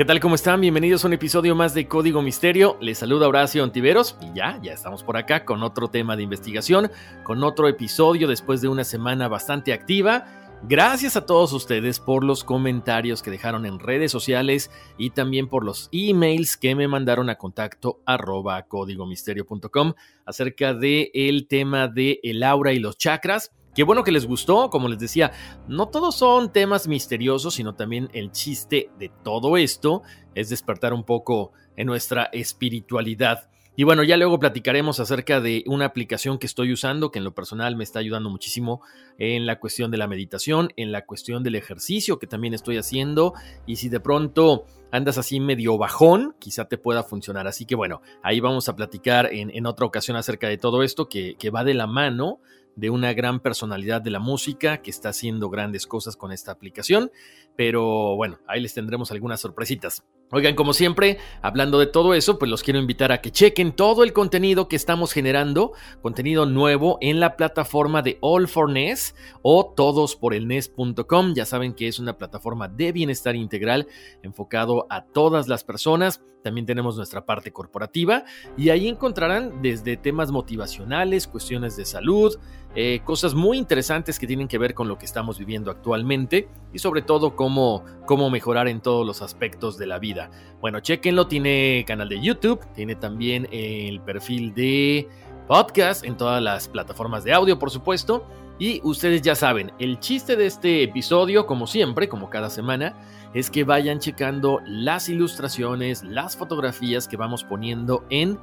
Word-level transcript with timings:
¿Qué 0.00 0.06
tal? 0.06 0.18
¿Cómo 0.18 0.34
están? 0.34 0.62
Bienvenidos 0.62 1.04
a 1.04 1.08
un 1.08 1.12
episodio 1.12 1.54
más 1.54 1.74
de 1.74 1.86
Código 1.86 2.22
Misterio. 2.22 2.78
Les 2.80 2.96
saluda 2.96 3.28
Horacio 3.28 3.62
Antiveros 3.62 4.16
y 4.22 4.34
ya, 4.34 4.58
ya 4.62 4.72
estamos 4.72 5.04
por 5.04 5.18
acá 5.18 5.44
con 5.44 5.62
otro 5.62 5.88
tema 5.88 6.16
de 6.16 6.22
investigación, 6.22 6.90
con 7.22 7.44
otro 7.44 7.68
episodio 7.68 8.26
después 8.26 8.62
de 8.62 8.68
una 8.68 8.84
semana 8.84 9.28
bastante 9.28 9.74
activa. 9.74 10.24
Gracias 10.62 11.16
a 11.16 11.26
todos 11.26 11.52
ustedes 11.52 12.00
por 12.00 12.24
los 12.24 12.44
comentarios 12.44 13.22
que 13.22 13.30
dejaron 13.30 13.66
en 13.66 13.78
redes 13.78 14.10
sociales 14.10 14.70
y 14.96 15.10
también 15.10 15.48
por 15.48 15.66
los 15.66 15.90
emails 15.92 16.56
que 16.56 16.74
me 16.74 16.88
mandaron 16.88 17.28
a 17.28 17.36
contacto 17.36 18.00
arroba 18.06 18.62
códigomisterio.com 18.62 19.92
acerca 20.24 20.72
del 20.72 21.10
el 21.12 21.46
tema 21.46 21.88
de 21.88 22.20
el 22.22 22.42
aura 22.42 22.72
y 22.72 22.78
los 22.78 22.96
chakras. 22.96 23.52
Qué 23.74 23.84
bueno 23.84 24.02
que 24.02 24.12
les 24.12 24.26
gustó, 24.26 24.68
como 24.68 24.88
les 24.88 24.98
decía, 24.98 25.32
no 25.68 25.88
todos 25.88 26.16
son 26.16 26.52
temas 26.52 26.88
misteriosos, 26.88 27.54
sino 27.54 27.74
también 27.74 28.08
el 28.12 28.32
chiste 28.32 28.90
de 28.98 29.10
todo 29.22 29.56
esto 29.56 30.02
es 30.34 30.48
despertar 30.48 30.92
un 30.92 31.04
poco 31.04 31.52
en 31.76 31.86
nuestra 31.86 32.24
espiritualidad. 32.32 33.48
Y 33.76 33.84
bueno, 33.84 34.02
ya 34.02 34.16
luego 34.16 34.38
platicaremos 34.40 34.98
acerca 34.98 35.40
de 35.40 35.62
una 35.66 35.86
aplicación 35.86 36.38
que 36.38 36.46
estoy 36.46 36.72
usando, 36.72 37.10
que 37.10 37.18
en 37.18 37.24
lo 37.24 37.34
personal 37.34 37.76
me 37.76 37.84
está 37.84 38.00
ayudando 38.00 38.28
muchísimo 38.28 38.82
en 39.18 39.46
la 39.46 39.60
cuestión 39.60 39.90
de 39.90 39.96
la 39.96 40.08
meditación, 40.08 40.72
en 40.76 40.90
la 40.90 41.06
cuestión 41.06 41.44
del 41.44 41.54
ejercicio 41.54 42.18
que 42.18 42.26
también 42.26 42.52
estoy 42.52 42.76
haciendo. 42.76 43.32
Y 43.66 43.76
si 43.76 43.88
de 43.88 44.00
pronto 44.00 44.66
andas 44.90 45.16
así 45.16 45.38
medio 45.38 45.78
bajón, 45.78 46.34
quizá 46.40 46.66
te 46.66 46.76
pueda 46.76 47.04
funcionar. 47.04 47.46
Así 47.46 47.64
que 47.64 47.76
bueno, 47.76 48.02
ahí 48.22 48.40
vamos 48.40 48.68
a 48.68 48.74
platicar 48.74 49.30
en, 49.32 49.64
otra 49.64 49.86
ocasión 49.86 50.16
acerca 50.16 50.48
de 50.48 50.58
todo 50.58 50.82
esto 50.82 51.08
que, 51.08 51.36
que 51.38 51.50
va 51.50 51.62
de 51.62 51.74
la 51.74 51.86
mano 51.86 52.40
de 52.76 52.90
una 52.90 53.12
gran 53.12 53.40
personalidad 53.40 54.00
de 54.00 54.10
la 54.10 54.20
música 54.20 54.82
que 54.82 54.90
está 54.90 55.10
haciendo 55.10 55.50
grandes 55.50 55.86
cosas 55.86 56.16
con 56.16 56.32
esta 56.32 56.52
aplicación. 56.52 57.10
Pero 57.56 58.16
bueno, 58.16 58.38
ahí 58.46 58.60
les 58.60 58.74
tendremos 58.74 59.10
algunas 59.10 59.40
sorpresitas. 59.40 60.04
Oigan, 60.32 60.54
como 60.54 60.72
siempre, 60.72 61.18
hablando 61.42 61.80
de 61.80 61.88
todo 61.88 62.14
eso, 62.14 62.38
pues 62.38 62.48
los 62.48 62.62
quiero 62.62 62.78
invitar 62.78 63.10
a 63.10 63.20
que 63.20 63.32
chequen 63.32 63.72
todo 63.72 64.04
el 64.04 64.12
contenido 64.12 64.68
que 64.68 64.76
estamos 64.76 65.12
generando, 65.12 65.72
contenido 66.02 66.46
nuevo 66.46 66.98
en 67.00 67.18
la 67.18 67.36
plataforma 67.36 68.00
de 68.02 68.16
All 68.20 68.46
for 68.46 68.70
NES 68.70 69.16
o 69.42 69.72
todosporelnes.com. 69.74 71.34
Ya 71.34 71.44
saben 71.46 71.74
que 71.74 71.88
es 71.88 71.98
una 71.98 72.16
plataforma 72.16 72.68
de 72.68 72.92
bienestar 72.92 73.34
integral 73.34 73.88
enfocado 74.22 74.86
a 74.88 75.04
todas 75.04 75.48
las 75.48 75.64
personas. 75.64 76.22
También 76.44 76.64
tenemos 76.64 76.96
nuestra 76.96 77.26
parte 77.26 77.52
corporativa 77.52 78.24
y 78.56 78.70
ahí 78.70 78.86
encontrarán 78.88 79.60
desde 79.62 79.96
temas 79.96 80.30
motivacionales, 80.30 81.26
cuestiones 81.26 81.76
de 81.76 81.84
salud, 81.84 82.38
eh, 82.76 83.00
cosas 83.04 83.34
muy 83.34 83.58
interesantes 83.58 84.18
que 84.18 84.28
tienen 84.28 84.46
que 84.46 84.56
ver 84.56 84.74
con 84.74 84.86
lo 84.86 84.96
que 84.96 85.04
estamos 85.04 85.38
viviendo 85.38 85.72
actualmente 85.72 86.48
y 86.72 86.78
sobre 86.78 87.02
todo 87.02 87.34
cómo, 87.34 87.84
cómo 88.06 88.30
mejorar 88.30 88.68
en 88.68 88.80
todos 88.80 89.04
los 89.04 89.22
aspectos 89.22 89.76
de 89.76 89.86
la 89.86 89.98
vida. 89.98 90.30
Bueno, 90.60 90.78
chequenlo, 90.78 91.26
tiene 91.26 91.84
canal 91.86 92.08
de 92.08 92.20
YouTube, 92.20 92.64
tiene 92.74 92.94
también 92.94 93.48
el 93.50 94.00
perfil 94.00 94.54
de 94.54 95.08
podcast 95.48 96.04
en 96.04 96.16
todas 96.16 96.40
las 96.40 96.68
plataformas 96.68 97.24
de 97.24 97.32
audio, 97.32 97.58
por 97.58 97.72
supuesto. 97.72 98.24
Y 98.60 98.80
ustedes 98.84 99.22
ya 99.22 99.34
saben, 99.34 99.72
el 99.78 99.98
chiste 99.98 100.36
de 100.36 100.46
este 100.46 100.84
episodio, 100.84 101.46
como 101.46 101.66
siempre, 101.66 102.08
como 102.08 102.30
cada 102.30 102.50
semana, 102.50 102.94
es 103.34 103.50
que 103.50 103.64
vayan 103.64 103.98
checando 103.98 104.60
las 104.64 105.08
ilustraciones, 105.08 106.04
las 106.04 106.36
fotografías 106.36 107.08
que 107.08 107.16
vamos 107.16 107.42
poniendo 107.42 108.04
en 108.10 108.38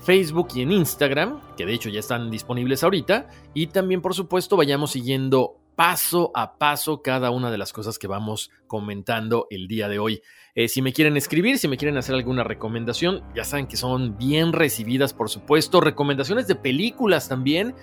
Facebook 0.00 0.48
y 0.54 0.62
en 0.62 0.72
Instagram, 0.72 1.40
que 1.56 1.66
de 1.66 1.74
hecho 1.74 1.88
ya 1.88 2.00
están 2.00 2.30
disponibles 2.30 2.82
ahorita, 2.82 3.28
y 3.54 3.68
también 3.68 4.00
por 4.00 4.14
supuesto 4.14 4.56
vayamos 4.56 4.92
siguiendo 4.92 5.56
paso 5.76 6.32
a 6.34 6.58
paso 6.58 7.02
cada 7.02 7.30
una 7.30 7.50
de 7.50 7.58
las 7.58 7.72
cosas 7.72 7.98
que 7.98 8.08
vamos 8.08 8.50
comentando 8.66 9.46
el 9.50 9.68
día 9.68 9.88
de 9.88 9.98
hoy. 9.98 10.22
Eh, 10.54 10.66
si 10.66 10.82
me 10.82 10.92
quieren 10.92 11.16
escribir, 11.16 11.58
si 11.58 11.68
me 11.68 11.76
quieren 11.76 11.96
hacer 11.96 12.16
alguna 12.16 12.42
recomendación, 12.42 13.22
ya 13.34 13.44
saben 13.44 13.68
que 13.68 13.76
son 13.76 14.18
bien 14.18 14.52
recibidas, 14.52 15.14
por 15.14 15.30
supuesto. 15.30 15.80
Recomendaciones 15.80 16.48
de 16.48 16.56
películas 16.56 17.28
también 17.28 17.76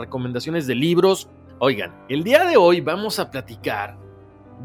recomendaciones 0.00 0.66
de 0.66 0.74
libros. 0.74 1.28
Oigan, 1.60 1.94
el 2.08 2.24
día 2.24 2.44
de 2.44 2.56
hoy 2.56 2.80
vamos 2.80 3.18
a 3.20 3.30
platicar 3.30 3.96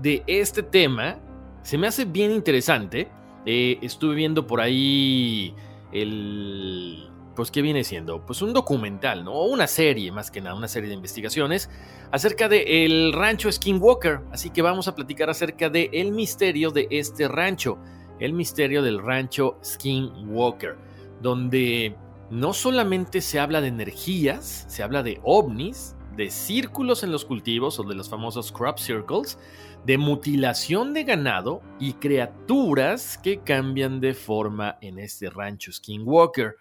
de 0.01 0.23
este 0.25 0.63
tema. 0.63 1.19
Se 1.61 1.77
me 1.77 1.87
hace 1.87 2.05
bien 2.05 2.31
interesante. 2.31 3.11
Eh, 3.45 3.77
estuve 3.81 4.15
viendo 4.15 4.47
por 4.47 4.61
ahí 4.61 5.53
el... 5.95 7.09
Pues, 7.35 7.51
¿qué 7.51 7.61
viene 7.61 7.83
siendo? 7.83 8.25
Pues 8.25 8.41
un 8.41 8.53
documental, 8.53 9.25
¿no? 9.25 9.33
O 9.33 9.45
una 9.47 9.67
serie, 9.67 10.11
más 10.11 10.31
que 10.31 10.39
nada, 10.39 10.55
una 10.55 10.69
serie 10.69 10.87
de 10.87 10.95
investigaciones 10.95 11.69
acerca 12.11 12.47
del 12.47 13.11
rancho 13.11 13.51
Skinwalker. 13.51 14.21
Así 14.31 14.51
que 14.51 14.61
vamos 14.61 14.87
a 14.87 14.95
platicar 14.95 15.29
acerca 15.29 15.69
del 15.69 15.89
el 15.91 16.11
misterio 16.13 16.71
de 16.71 16.87
este 16.91 17.27
rancho. 17.27 17.77
El 18.19 18.31
misterio 18.31 18.81
del 18.81 18.99
rancho 18.99 19.57
Skinwalker. 19.63 20.77
Donde 21.21 21.95
no 22.29 22.53
solamente 22.53 23.19
se 23.19 23.39
habla 23.39 23.59
de 23.59 23.67
energías, 23.67 24.65
se 24.69 24.81
habla 24.81 25.03
de 25.03 25.19
ovnis, 25.23 25.95
de 26.15 26.29
círculos 26.29 27.03
en 27.03 27.11
los 27.11 27.25
cultivos 27.25 27.79
o 27.79 27.83
de 27.83 27.95
los 27.95 28.09
famosos 28.09 28.51
crop 28.51 28.79
circles, 28.79 29.37
de 29.85 29.97
mutilación 29.97 30.93
de 30.93 31.03
ganado 31.03 31.61
y 31.79 31.93
criaturas 31.93 33.17
que 33.17 33.41
cambian 33.41 33.99
de 33.99 34.13
forma 34.13 34.77
en 34.81 34.99
este 34.99 35.29
rancho 35.29 35.71
Skinwalker. 35.71 36.55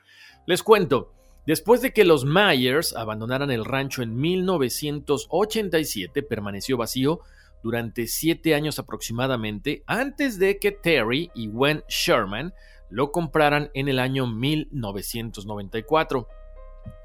Les 0.46 0.62
cuento, 0.62 1.12
después 1.46 1.80
de 1.80 1.92
que 1.92 2.04
los 2.04 2.26
Myers 2.26 2.94
abandonaran 2.94 3.50
el 3.50 3.64
rancho 3.64 4.02
en 4.02 4.14
1987, 4.16 6.22
permaneció 6.22 6.76
vacío 6.76 7.20
durante 7.62 8.06
siete 8.06 8.54
años 8.54 8.78
aproximadamente 8.78 9.82
antes 9.86 10.38
de 10.38 10.58
que 10.58 10.72
Terry 10.72 11.30
y 11.34 11.48
Gwen 11.48 11.82
Sherman 11.88 12.52
lo 12.90 13.10
compraran 13.10 13.70
en 13.72 13.88
el 13.88 14.00
año 14.00 14.26
1994. 14.26 16.28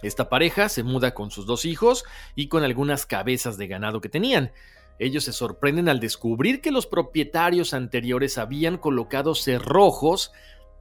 Esta 0.02 0.28
pareja 0.28 0.68
se 0.68 0.84
muda 0.84 1.14
con 1.14 1.32
sus 1.32 1.46
dos 1.46 1.64
hijos 1.64 2.04
y 2.36 2.50
con 2.50 2.64
algunas 2.64 3.06
cabezas 3.06 3.58
de 3.58 3.68
ganado 3.68 4.02
que 4.02 4.10
tenían. 4.10 4.52
Ellos 5.00 5.24
se 5.24 5.34
sorprenden 5.34 5.88
al 5.88 6.02
descubrir 6.02 6.60
que 6.60 6.72
los 6.72 6.86
propietarios 6.86 7.74
anteriores 7.74 8.38
habían 8.38 8.78
colocado 8.78 9.34
cerrojos 9.34 10.34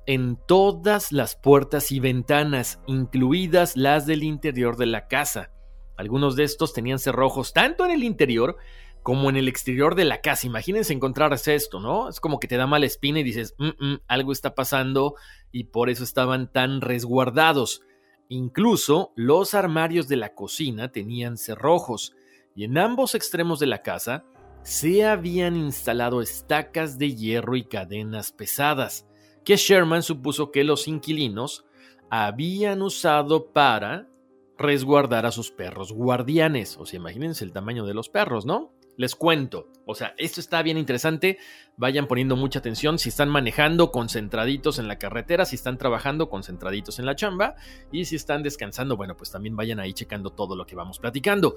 en 0.06 0.36
todas 0.46 1.12
las 1.12 1.36
puertas 1.36 1.92
y 1.92 2.00
ventanas, 2.00 2.80
incluidas 2.86 3.76
las 3.76 4.06
del 4.06 4.24
interior 4.24 4.76
de 4.76 4.86
la 4.86 5.06
casa. 5.06 5.52
Algunos 5.96 6.34
de 6.34 6.44
estos 6.44 6.72
tenían 6.72 6.98
cerrojos 6.98 7.52
tanto 7.52 7.84
en 7.84 7.92
el 7.92 8.02
interior 8.02 8.56
como 9.02 9.30
en 9.30 9.36
el 9.36 9.48
exterior 9.48 9.94
de 9.94 10.04
la 10.04 10.20
casa. 10.20 10.46
Imagínense 10.46 10.92
encontrarse 10.92 11.54
esto, 11.54 11.78
¿no? 11.78 12.08
Es 12.08 12.20
como 12.20 12.40
que 12.40 12.48
te 12.48 12.56
da 12.56 12.66
mala 12.66 12.86
espina 12.86 13.20
y 13.20 13.22
dices, 13.22 13.54
mm, 13.58 13.68
mm, 13.78 14.00
algo 14.08 14.32
está 14.32 14.54
pasando 14.54 15.14
y 15.52 15.64
por 15.64 15.90
eso 15.90 16.04
estaban 16.04 16.50
tan 16.52 16.80
resguardados. 16.80 17.82
Incluso 18.28 19.12
los 19.14 19.54
armarios 19.54 20.08
de 20.08 20.16
la 20.16 20.34
cocina 20.34 20.90
tenían 20.90 21.36
cerrojos 21.36 22.14
y 22.58 22.64
en 22.64 22.76
ambos 22.76 23.14
extremos 23.14 23.60
de 23.60 23.68
la 23.68 23.82
casa 23.82 24.24
se 24.62 25.04
habían 25.04 25.54
instalado 25.54 26.20
estacas 26.20 26.98
de 26.98 27.14
hierro 27.14 27.54
y 27.54 27.62
cadenas 27.62 28.32
pesadas, 28.32 29.06
que 29.44 29.54
Sherman 29.54 30.02
supuso 30.02 30.50
que 30.50 30.64
los 30.64 30.88
inquilinos 30.88 31.66
habían 32.10 32.82
usado 32.82 33.52
para 33.52 34.08
resguardar 34.58 35.24
a 35.24 35.30
sus 35.30 35.52
perros 35.52 35.92
guardianes. 35.92 36.76
O 36.80 36.84
sea, 36.84 36.98
imagínense 36.98 37.44
el 37.44 37.52
tamaño 37.52 37.86
de 37.86 37.94
los 37.94 38.08
perros, 38.08 38.44
¿no? 38.44 38.72
Les 38.96 39.14
cuento, 39.14 39.68
o 39.86 39.94
sea, 39.94 40.14
esto 40.18 40.40
está 40.40 40.60
bien 40.60 40.78
interesante, 40.78 41.38
vayan 41.76 42.08
poniendo 42.08 42.34
mucha 42.34 42.58
atención 42.58 42.98
si 42.98 43.10
están 43.10 43.28
manejando 43.28 43.92
concentraditos 43.92 44.80
en 44.80 44.88
la 44.88 44.98
carretera, 44.98 45.44
si 45.44 45.54
están 45.54 45.78
trabajando 45.78 46.28
concentraditos 46.28 46.98
en 46.98 47.06
la 47.06 47.14
chamba 47.14 47.54
y 47.92 48.06
si 48.06 48.16
están 48.16 48.42
descansando, 48.42 48.96
bueno, 48.96 49.16
pues 49.16 49.30
también 49.30 49.54
vayan 49.54 49.78
ahí 49.78 49.92
checando 49.92 50.30
todo 50.30 50.56
lo 50.56 50.66
que 50.66 50.74
vamos 50.74 50.98
platicando. 50.98 51.54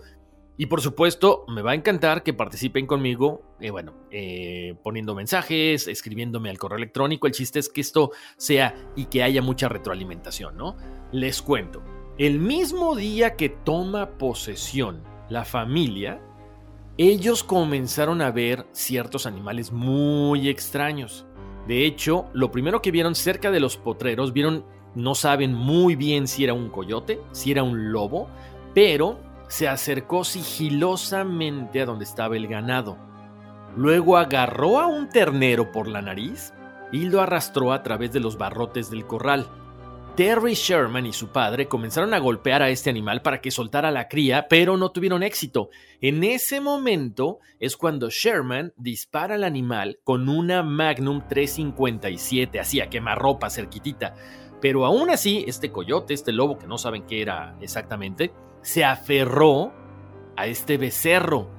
Y 0.57 0.67
por 0.67 0.81
supuesto, 0.81 1.45
me 1.47 1.61
va 1.61 1.71
a 1.71 1.75
encantar 1.75 2.23
que 2.23 2.33
participen 2.33 2.85
conmigo, 2.85 3.41
eh, 3.59 3.71
bueno, 3.71 3.93
eh, 4.11 4.75
poniendo 4.83 5.15
mensajes, 5.15 5.87
escribiéndome 5.87 6.49
al 6.49 6.57
correo 6.57 6.77
electrónico. 6.77 7.25
El 7.25 7.33
chiste 7.33 7.59
es 7.59 7.69
que 7.69 7.81
esto 7.81 8.11
sea 8.37 8.75
y 8.95 9.05
que 9.05 9.23
haya 9.23 9.41
mucha 9.41 9.69
retroalimentación, 9.69 10.57
¿no? 10.57 10.75
Les 11.11 11.41
cuento, 11.41 11.81
el 12.17 12.39
mismo 12.39 12.95
día 12.95 13.35
que 13.35 13.49
toma 13.49 14.17
posesión 14.17 15.01
la 15.29 15.45
familia, 15.45 16.21
ellos 16.97 17.43
comenzaron 17.43 18.21
a 18.21 18.31
ver 18.31 18.67
ciertos 18.73 19.25
animales 19.25 19.71
muy 19.71 20.49
extraños. 20.49 21.25
De 21.67 21.85
hecho, 21.85 22.25
lo 22.33 22.51
primero 22.51 22.81
que 22.81 22.91
vieron 22.91 23.15
cerca 23.15 23.49
de 23.49 23.59
los 23.59 23.77
potreros, 23.77 24.33
vieron, 24.33 24.65
no 24.93 25.15
saben 25.15 25.53
muy 25.53 25.95
bien 25.95 26.27
si 26.27 26.43
era 26.43 26.53
un 26.53 26.69
coyote, 26.69 27.19
si 27.31 27.51
era 27.51 27.63
un 27.63 27.91
lobo, 27.91 28.27
pero 28.75 29.17
se 29.51 29.67
acercó 29.67 30.23
sigilosamente 30.23 31.81
a 31.81 31.85
donde 31.85 32.05
estaba 32.05 32.37
el 32.37 32.47
ganado. 32.47 32.97
Luego 33.75 34.15
agarró 34.15 34.79
a 34.79 34.87
un 34.87 35.09
ternero 35.09 35.73
por 35.73 35.89
la 35.89 36.01
nariz 36.01 36.53
y 36.93 37.09
lo 37.09 37.19
arrastró 37.19 37.73
a 37.73 37.83
través 37.83 38.13
de 38.13 38.21
los 38.21 38.37
barrotes 38.37 38.89
del 38.89 39.05
corral. 39.05 39.49
Terry 40.15 40.55
Sherman 40.55 41.05
y 41.05 41.13
su 41.13 41.29
padre 41.29 41.69
comenzaron 41.69 42.13
a 42.13 42.19
golpear 42.19 42.61
a 42.61 42.69
este 42.69 42.89
animal 42.89 43.21
para 43.21 43.39
que 43.39 43.49
soltara 43.49 43.91
la 43.91 44.09
cría, 44.09 44.47
pero 44.49 44.75
no 44.75 44.91
tuvieron 44.91 45.23
éxito. 45.23 45.69
En 46.01 46.25
ese 46.25 46.59
momento 46.59 47.39
es 47.61 47.77
cuando 47.77 48.09
Sherman 48.09 48.73
dispara 48.75 49.35
al 49.35 49.45
animal 49.45 49.99
con 50.03 50.27
una 50.27 50.63
Magnum 50.63 51.21
357, 51.29 52.59
así 52.59 52.81
a 52.81 52.89
quemarropa 52.89 53.49
cerquitita. 53.49 54.15
Pero 54.59 54.85
aún 54.85 55.09
así, 55.09 55.45
este 55.47 55.71
coyote, 55.71 56.13
este 56.13 56.33
lobo 56.33 56.57
que 56.57 56.67
no 56.67 56.77
saben 56.77 57.03
qué 57.03 57.21
era 57.21 57.55
exactamente, 57.61 58.33
se 58.61 58.83
aferró 58.83 59.71
a 60.35 60.45
este 60.45 60.77
becerro. 60.77 61.49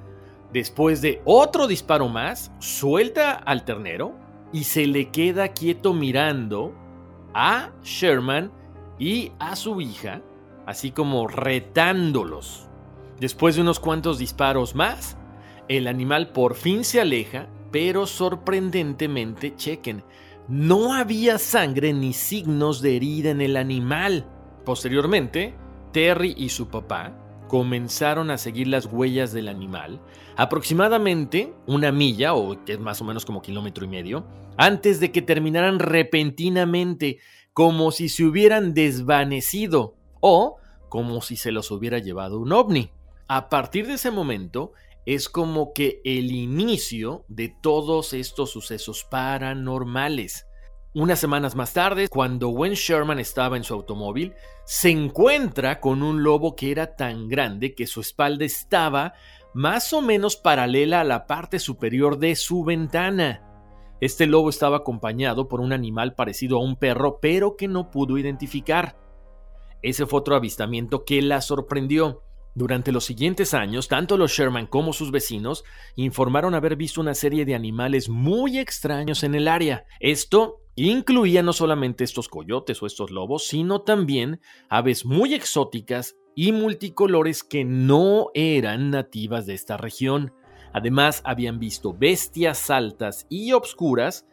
Después 0.52 1.00
de 1.00 1.22
otro 1.25 1.66
disparo 1.66 2.08
más, 2.08 2.52
suelta 2.58 3.32
al 3.32 3.64
ternero 3.64 4.14
y 4.52 4.64
se 4.64 4.87
le 4.87 5.10
queda 5.10 5.49
quieto 5.49 5.94
mirando 5.94 6.81
a 7.34 7.70
Sherman 7.82 8.50
y 8.99 9.32
a 9.38 9.56
su 9.56 9.81
hija, 9.81 10.23
así 10.67 10.90
como 10.90 11.26
retándolos. 11.26 12.69
Después 13.19 13.56
de 13.56 13.62
unos 13.62 13.81
cuantos 13.81 14.19
disparos 14.19 14.75
más, 14.75 15.17
el 15.69 15.87
animal 15.87 16.32
por 16.32 16.55
fin 16.55 16.84
se 16.84 17.00
aleja, 17.00 17.49
pero 17.70 18.06
sorprendentemente, 18.06 19.55
chequen, 19.56 20.05
no 20.49 20.93
había 20.93 21.38
sangre 21.38 21.93
ni 21.93 22.12
signos 22.12 22.82
de 22.82 22.96
herida 22.96 23.31
en 23.31 23.40
el 23.40 23.56
animal. 23.56 24.26
Posteriormente, 24.64 25.55
Terry 25.93 26.35
y 26.37 26.49
su 26.49 26.69
papá 26.69 27.21
comenzaron 27.52 28.31
a 28.31 28.38
seguir 28.38 28.66
las 28.66 28.87
huellas 28.87 29.34
del 29.34 29.46
animal, 29.46 30.00
aproximadamente 30.37 31.52
una 31.66 31.93
milla, 31.93 32.32
o 32.32 32.64
que 32.64 32.72
es 32.72 32.81
más 32.81 33.02
o 33.02 33.04
menos 33.04 33.26
como 33.26 33.43
kilómetro 33.43 33.84
y 33.84 33.88
medio, 33.88 34.25
antes 34.56 35.00
de 35.00 35.12
que 35.12 35.20
terminaran 35.20 35.78
repentinamente, 35.78 37.19
como 37.52 37.93
si 37.93 38.08
se 38.08 38.25
hubieran 38.25 38.72
desvanecido, 38.72 39.96
o 40.20 40.56
como 40.88 41.20
si 41.20 41.37
se 41.37 41.52
los 41.52 41.70
hubiera 41.70 41.99
llevado 41.99 42.40
un 42.40 42.54
ovni. 42.54 42.90
A 43.28 43.50
partir 43.50 43.87
de 43.87 43.94
ese 43.94 44.10
momento, 44.10 44.72
es 45.04 45.28
como 45.28 45.75
que 45.75 46.00
el 46.06 46.32
inicio 46.32 47.26
de 47.28 47.54
todos 47.60 48.14
estos 48.14 48.50
sucesos 48.50 49.04
paranormales. 49.10 50.46
Unas 50.94 51.20
semanas 51.20 51.54
más 51.54 51.72
tarde, 51.72 52.08
cuando 52.08 52.50
Wen 52.50 52.74
Sherman 52.74 53.18
estaba 53.18 53.56
en 53.56 53.64
su 53.64 53.72
automóvil, 53.72 54.34
se 54.66 54.90
encuentra 54.90 55.80
con 55.80 56.02
un 56.02 56.22
lobo 56.22 56.54
que 56.54 56.70
era 56.70 56.96
tan 56.96 57.28
grande 57.28 57.74
que 57.74 57.86
su 57.86 58.02
espalda 58.02 58.44
estaba 58.44 59.14
más 59.54 59.94
o 59.94 60.02
menos 60.02 60.36
paralela 60.36 61.00
a 61.00 61.04
la 61.04 61.26
parte 61.26 61.58
superior 61.60 62.18
de 62.18 62.36
su 62.36 62.62
ventana. 62.62 63.42
Este 64.02 64.26
lobo 64.26 64.50
estaba 64.50 64.78
acompañado 64.78 65.48
por 65.48 65.62
un 65.62 65.72
animal 65.72 66.14
parecido 66.14 66.58
a 66.58 66.62
un 66.62 66.76
perro, 66.76 67.20
pero 67.22 67.56
que 67.56 67.68
no 67.68 67.90
pudo 67.90 68.18
identificar. 68.18 68.98
Ese 69.80 70.04
fue 70.04 70.20
otro 70.20 70.36
avistamiento 70.36 71.06
que 71.06 71.22
la 71.22 71.40
sorprendió. 71.40 72.22
Durante 72.54 72.92
los 72.92 73.04
siguientes 73.06 73.54
años, 73.54 73.88
tanto 73.88 74.18
los 74.18 74.32
Sherman 74.32 74.66
como 74.66 74.92
sus 74.92 75.10
vecinos 75.10 75.64
informaron 75.96 76.54
haber 76.54 76.76
visto 76.76 77.00
una 77.00 77.14
serie 77.14 77.46
de 77.46 77.54
animales 77.54 78.10
muy 78.10 78.58
extraños 78.58 79.22
en 79.22 79.34
el 79.34 79.48
área. 79.48 79.86
Esto 80.00 80.62
incluía 80.76 81.42
no 81.42 81.52
solamente 81.52 82.04
estos 82.04 82.28
coyotes 82.28 82.82
o 82.82 82.86
estos 82.86 83.10
lobos, 83.10 83.46
sino 83.46 83.82
también 83.82 84.40
aves 84.69 85.04
muy 85.04 85.34
exóticas 85.34 86.16
y 86.34 86.52
multicolores 86.52 87.44
que 87.44 87.64
no 87.64 88.30
eran 88.34 88.90
nativas 88.90 89.46
de 89.46 89.54
esta 89.54 89.76
región. 89.76 90.32
Además, 90.72 91.20
habían 91.24 91.58
visto 91.58 91.92
bestias 91.92 92.70
altas 92.70 93.26
y 93.28 93.52
obscuras 93.52 94.26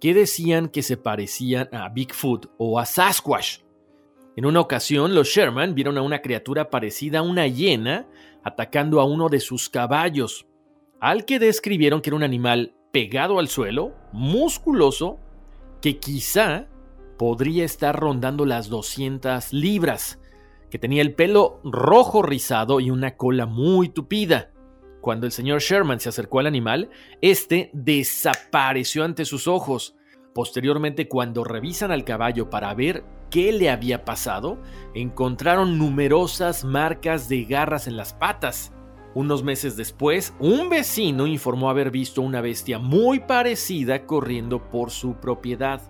que 0.00 0.12
decían 0.12 0.68
que 0.68 0.82
se 0.82 0.96
parecían 0.96 1.68
a 1.72 1.88
Bigfoot 1.88 2.46
o 2.58 2.78
a 2.78 2.86
Sasquatch. 2.86 3.60
En 4.36 4.46
una 4.46 4.60
ocasión, 4.60 5.14
los 5.14 5.28
Sherman 5.28 5.76
vieron 5.76 5.96
a 5.96 6.02
una 6.02 6.20
criatura 6.20 6.68
parecida 6.68 7.20
a 7.20 7.22
una 7.22 7.46
hiena 7.46 8.08
atacando 8.42 9.00
a 9.00 9.04
uno 9.04 9.28
de 9.28 9.38
sus 9.38 9.70
caballos, 9.70 10.46
al 11.00 11.24
que 11.24 11.38
describieron 11.38 12.00
que 12.00 12.10
era 12.10 12.16
un 12.16 12.24
animal 12.24 12.74
pegado 12.92 13.38
al 13.38 13.48
suelo, 13.48 13.94
musculoso, 14.12 15.20
que 15.84 15.98
quizá 15.98 16.66
podría 17.18 17.66
estar 17.66 17.94
rondando 17.94 18.46
las 18.46 18.70
200 18.70 19.52
libras, 19.52 20.18
que 20.70 20.78
tenía 20.78 21.02
el 21.02 21.14
pelo 21.14 21.60
rojo 21.62 22.22
rizado 22.22 22.80
y 22.80 22.90
una 22.90 23.18
cola 23.18 23.44
muy 23.44 23.90
tupida. 23.90 24.50
Cuando 25.02 25.26
el 25.26 25.32
señor 25.32 25.60
Sherman 25.60 26.00
se 26.00 26.08
acercó 26.08 26.38
al 26.38 26.46
animal, 26.46 26.88
este 27.20 27.68
desapareció 27.74 29.04
ante 29.04 29.26
sus 29.26 29.46
ojos. 29.46 29.94
Posteriormente, 30.34 31.06
cuando 31.06 31.44
revisan 31.44 31.92
al 31.92 32.04
caballo 32.04 32.48
para 32.48 32.72
ver 32.72 33.04
qué 33.30 33.52
le 33.52 33.68
había 33.68 34.06
pasado, 34.06 34.62
encontraron 34.94 35.76
numerosas 35.76 36.64
marcas 36.64 37.28
de 37.28 37.44
garras 37.44 37.88
en 37.88 37.98
las 37.98 38.14
patas. 38.14 38.72
Unos 39.14 39.44
meses 39.44 39.76
después, 39.76 40.34
un 40.40 40.68
vecino 40.68 41.28
informó 41.28 41.70
haber 41.70 41.92
visto 41.92 42.20
una 42.20 42.40
bestia 42.40 42.80
muy 42.80 43.20
parecida 43.20 44.06
corriendo 44.06 44.68
por 44.70 44.90
su 44.90 45.14
propiedad. 45.14 45.80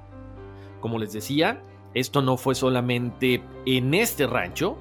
Como 0.80 0.98
les 0.98 1.14
decía, 1.14 1.62
esto 1.94 2.20
no 2.20 2.36
fue 2.36 2.54
solamente 2.54 3.42
en 3.64 3.94
este 3.94 4.26
rancho. 4.26 4.76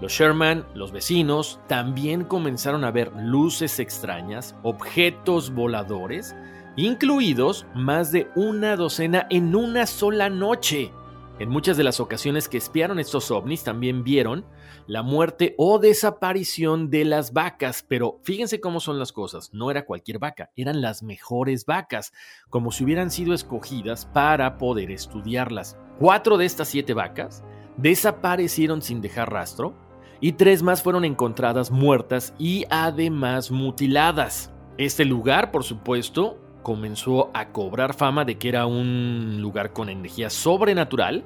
Los 0.00 0.12
Sherman, 0.12 0.64
los 0.74 0.92
vecinos, 0.92 1.58
también 1.66 2.22
comenzaron 2.24 2.84
a 2.84 2.92
ver 2.92 3.10
luces 3.16 3.80
extrañas, 3.80 4.54
objetos 4.62 5.52
voladores, 5.52 6.36
incluidos 6.76 7.66
más 7.74 8.12
de 8.12 8.28
una 8.36 8.76
docena 8.76 9.26
en 9.28 9.56
una 9.56 9.86
sola 9.86 10.30
noche. 10.30 10.92
En 11.40 11.48
muchas 11.48 11.76
de 11.76 11.84
las 11.84 11.98
ocasiones 11.98 12.48
que 12.48 12.58
espiaron 12.58 13.00
estos 13.00 13.32
ovnis 13.32 13.64
también 13.64 14.04
vieron 14.04 14.44
la 14.86 15.02
muerte 15.02 15.54
o 15.58 15.78
desaparición 15.78 16.90
de 16.90 17.04
las 17.04 17.32
vacas, 17.32 17.84
pero 17.86 18.20
fíjense 18.22 18.60
cómo 18.60 18.80
son 18.80 18.98
las 18.98 19.12
cosas, 19.12 19.52
no 19.52 19.70
era 19.70 19.84
cualquier 19.84 20.18
vaca, 20.18 20.50
eran 20.56 20.80
las 20.80 21.02
mejores 21.02 21.66
vacas, 21.66 22.12
como 22.50 22.72
si 22.72 22.84
hubieran 22.84 23.10
sido 23.10 23.34
escogidas 23.34 24.06
para 24.06 24.58
poder 24.58 24.90
estudiarlas. 24.90 25.78
Cuatro 25.98 26.36
de 26.36 26.46
estas 26.46 26.68
siete 26.68 26.94
vacas 26.94 27.42
desaparecieron 27.76 28.82
sin 28.82 29.00
dejar 29.00 29.32
rastro 29.32 29.74
y 30.20 30.32
tres 30.32 30.62
más 30.62 30.82
fueron 30.82 31.04
encontradas 31.04 31.70
muertas 31.70 32.32
y 32.38 32.64
además 32.70 33.50
mutiladas. 33.50 34.52
Este 34.78 35.04
lugar, 35.04 35.50
por 35.50 35.64
supuesto, 35.64 36.38
comenzó 36.62 37.30
a 37.34 37.48
cobrar 37.48 37.92
fama 37.94 38.24
de 38.24 38.38
que 38.38 38.48
era 38.48 38.66
un 38.66 39.38
lugar 39.40 39.72
con 39.72 39.88
energía 39.88 40.30
sobrenatural, 40.30 41.24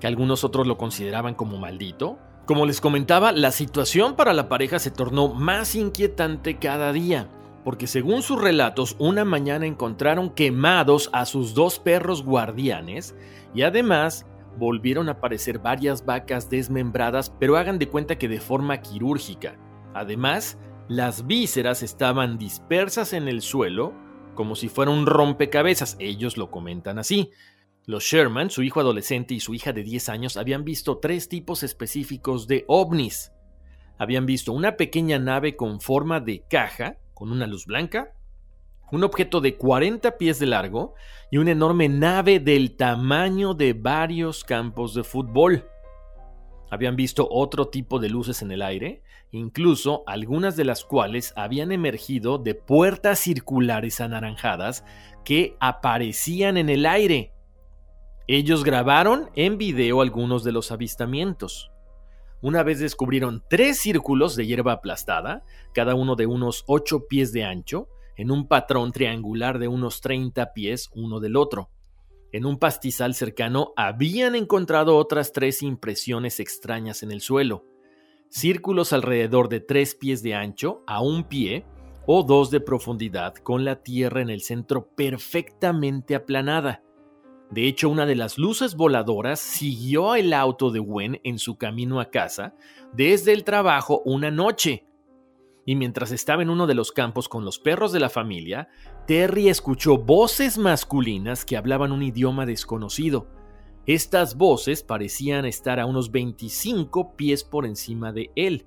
que 0.00 0.06
algunos 0.06 0.44
otros 0.44 0.66
lo 0.66 0.78
consideraban 0.78 1.34
como 1.34 1.58
maldito. 1.58 2.18
Como 2.48 2.64
les 2.64 2.80
comentaba, 2.80 3.32
la 3.32 3.52
situación 3.52 4.16
para 4.16 4.32
la 4.32 4.48
pareja 4.48 4.78
se 4.78 4.90
tornó 4.90 5.34
más 5.34 5.74
inquietante 5.74 6.56
cada 6.56 6.94
día, 6.94 7.28
porque 7.62 7.86
según 7.86 8.22
sus 8.22 8.40
relatos, 8.40 8.96
una 8.98 9.26
mañana 9.26 9.66
encontraron 9.66 10.30
quemados 10.30 11.10
a 11.12 11.26
sus 11.26 11.52
dos 11.52 11.78
perros 11.78 12.22
guardianes 12.22 13.14
y 13.54 13.64
además 13.64 14.24
volvieron 14.56 15.10
a 15.10 15.12
aparecer 15.12 15.58
varias 15.58 16.06
vacas 16.06 16.48
desmembradas, 16.48 17.28
pero 17.38 17.58
hagan 17.58 17.78
de 17.78 17.90
cuenta 17.90 18.16
que 18.16 18.28
de 18.28 18.40
forma 18.40 18.80
quirúrgica. 18.80 19.58
Además, 19.92 20.56
las 20.88 21.26
vísceras 21.26 21.82
estaban 21.82 22.38
dispersas 22.38 23.12
en 23.12 23.28
el 23.28 23.42
suelo, 23.42 23.92
como 24.34 24.56
si 24.56 24.70
fuera 24.70 24.90
un 24.90 25.04
rompecabezas, 25.04 25.98
ellos 26.00 26.38
lo 26.38 26.50
comentan 26.50 26.98
así. 26.98 27.30
Los 27.88 28.04
Sherman, 28.04 28.50
su 28.50 28.62
hijo 28.62 28.80
adolescente 28.80 29.32
y 29.32 29.40
su 29.40 29.54
hija 29.54 29.72
de 29.72 29.82
10 29.82 30.10
años 30.10 30.36
habían 30.36 30.62
visto 30.62 30.98
tres 30.98 31.26
tipos 31.26 31.62
específicos 31.62 32.46
de 32.46 32.66
ovnis. 32.68 33.32
Habían 33.96 34.26
visto 34.26 34.52
una 34.52 34.76
pequeña 34.76 35.18
nave 35.18 35.56
con 35.56 35.80
forma 35.80 36.20
de 36.20 36.44
caja, 36.50 36.98
con 37.14 37.32
una 37.32 37.46
luz 37.46 37.64
blanca, 37.64 38.12
un 38.92 39.04
objeto 39.04 39.40
de 39.40 39.56
40 39.56 40.18
pies 40.18 40.38
de 40.38 40.44
largo 40.44 40.96
y 41.30 41.38
una 41.38 41.52
enorme 41.52 41.88
nave 41.88 42.40
del 42.40 42.76
tamaño 42.76 43.54
de 43.54 43.72
varios 43.72 44.44
campos 44.44 44.92
de 44.92 45.02
fútbol. 45.02 45.64
Habían 46.70 46.94
visto 46.94 47.26
otro 47.30 47.68
tipo 47.68 47.98
de 48.00 48.10
luces 48.10 48.42
en 48.42 48.50
el 48.50 48.60
aire, 48.60 49.02
incluso 49.30 50.02
algunas 50.06 50.56
de 50.56 50.66
las 50.66 50.84
cuales 50.84 51.32
habían 51.36 51.72
emergido 51.72 52.36
de 52.36 52.54
puertas 52.54 53.18
circulares 53.18 54.02
anaranjadas 54.02 54.84
que 55.24 55.56
aparecían 55.58 56.58
en 56.58 56.68
el 56.68 56.84
aire. 56.84 57.32
Ellos 58.30 58.62
grabaron 58.62 59.30
en 59.36 59.56
video 59.56 60.02
algunos 60.02 60.44
de 60.44 60.52
los 60.52 60.70
avistamientos. 60.70 61.70
una 62.42 62.62
vez 62.62 62.78
descubrieron 62.78 63.42
tres 63.48 63.78
círculos 63.78 64.36
de 64.36 64.46
hierba 64.46 64.72
aplastada, 64.72 65.44
cada 65.72 65.94
uno 65.94 66.14
de 66.14 66.26
unos 66.26 66.62
8 66.66 67.06
pies 67.08 67.32
de 67.32 67.44
ancho, 67.44 67.88
en 68.18 68.30
un 68.30 68.46
patrón 68.46 68.92
triangular 68.92 69.58
de 69.58 69.66
unos 69.66 70.02
30 70.02 70.52
pies 70.52 70.90
uno 70.94 71.20
del 71.20 71.36
otro. 71.36 71.70
En 72.30 72.44
un 72.44 72.58
pastizal 72.58 73.14
cercano 73.14 73.72
habían 73.76 74.34
encontrado 74.34 74.98
otras 74.98 75.32
tres 75.32 75.62
impresiones 75.62 76.38
extrañas 76.38 77.02
en 77.02 77.12
el 77.12 77.22
suelo. 77.22 77.64
Círculos 78.28 78.92
alrededor 78.92 79.48
de 79.48 79.60
tres 79.60 79.94
pies 79.94 80.22
de 80.22 80.34
ancho 80.34 80.82
a 80.86 81.00
un 81.00 81.24
pie 81.24 81.64
o 82.06 82.22
dos 82.24 82.50
de 82.50 82.60
profundidad 82.60 83.36
con 83.36 83.64
la 83.64 83.82
tierra 83.82 84.20
en 84.20 84.28
el 84.28 84.42
centro 84.42 84.94
perfectamente 84.94 86.14
aplanada. 86.14 86.82
De 87.50 87.66
hecho, 87.66 87.88
una 87.88 88.04
de 88.04 88.14
las 88.14 88.36
luces 88.36 88.74
voladoras 88.74 89.40
siguió 89.40 90.14
el 90.14 90.32
auto 90.34 90.70
de 90.70 90.80
Gwen 90.80 91.20
en 91.24 91.38
su 91.38 91.56
camino 91.56 91.98
a 92.00 92.10
casa 92.10 92.54
desde 92.92 93.32
el 93.32 93.44
trabajo 93.44 94.02
una 94.04 94.30
noche. 94.30 94.86
Y 95.64 95.74
mientras 95.74 96.12
estaba 96.12 96.42
en 96.42 96.50
uno 96.50 96.66
de 96.66 96.74
los 96.74 96.92
campos 96.92 97.28
con 97.28 97.44
los 97.44 97.58
perros 97.58 97.92
de 97.92 98.00
la 98.00 98.10
familia, 98.10 98.68
Terry 99.06 99.48
escuchó 99.48 99.98
voces 99.98 100.58
masculinas 100.58 101.44
que 101.44 101.56
hablaban 101.56 101.92
un 101.92 102.02
idioma 102.02 102.46
desconocido. 102.46 103.28
Estas 103.86 104.36
voces 104.36 104.82
parecían 104.82 105.46
estar 105.46 105.80
a 105.80 105.86
unos 105.86 106.10
25 106.10 107.16
pies 107.16 107.44
por 107.44 107.64
encima 107.64 108.12
de 108.12 108.30
él. 108.34 108.66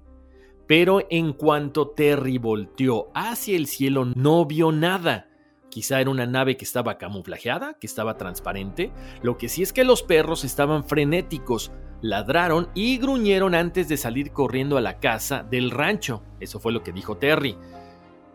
Pero 0.67 1.05
en 1.09 1.33
cuanto 1.33 1.89
Terry 1.89 2.37
volteó 2.39 3.11
hacia 3.13 3.55
el 3.57 3.67
cielo 3.67 4.05
no 4.15 4.45
vio 4.45 4.71
nada 4.71 5.30
Quizá 5.71 6.01
era 6.01 6.09
una 6.09 6.25
nave 6.25 6.57
que 6.57 6.65
estaba 6.65 6.97
camuflajeada, 6.97 7.75
que 7.79 7.87
estaba 7.87 8.17
transparente. 8.17 8.91
Lo 9.23 9.37
que 9.37 9.47
sí 9.47 9.63
es 9.63 9.71
que 9.71 9.85
los 9.85 10.03
perros 10.03 10.43
estaban 10.43 10.83
frenéticos, 10.83 11.71
ladraron 12.01 12.67
y 12.75 12.97
gruñeron 12.97 13.55
antes 13.55 13.87
de 13.87 13.95
salir 13.95 14.33
corriendo 14.33 14.77
a 14.77 14.81
la 14.81 14.99
casa 14.99 15.43
del 15.43 15.71
rancho. 15.71 16.23
Eso 16.41 16.59
fue 16.59 16.73
lo 16.73 16.83
que 16.83 16.91
dijo 16.91 17.17
Terry. 17.17 17.57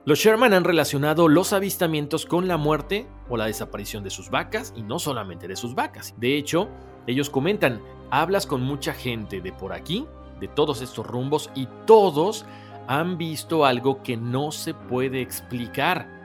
Los 0.07 0.21
Sherman 0.21 0.55
han 0.55 0.65
relacionado 0.65 1.29
los 1.29 1.53
avistamientos 1.53 2.25
con 2.25 2.49
la 2.49 2.57
muerte 2.57 3.07
o 3.29 3.37
la 3.37 3.47
desaparición 3.47 4.03
de 4.03 4.11
sus 4.11 4.31
vacas, 4.31 4.73
y 4.75 4.83
no 4.83 4.99
solamente 4.99 5.47
de 5.47 5.57
sus 5.57 5.75
vacas. 5.75 6.15
De 6.17 6.39
hecho, 6.39 6.69
ellos 7.07 7.29
comentan, 7.29 7.83
hablas 8.11 8.47
con 8.47 8.63
mucha 8.63 8.95
gente 8.95 9.43
de 9.43 9.53
por 9.53 9.75
aquí, 9.75 10.07
de 10.41 10.49
todos 10.49 10.81
estos 10.81 11.07
rumbos, 11.07 11.51
y 11.55 11.69
todos 11.87 12.47
han 12.87 13.19
visto 13.19 13.67
algo 13.67 14.03
que 14.03 14.17
no 14.17 14.53
se 14.53 14.73
puede 14.73 15.21
explicar. 15.21 16.16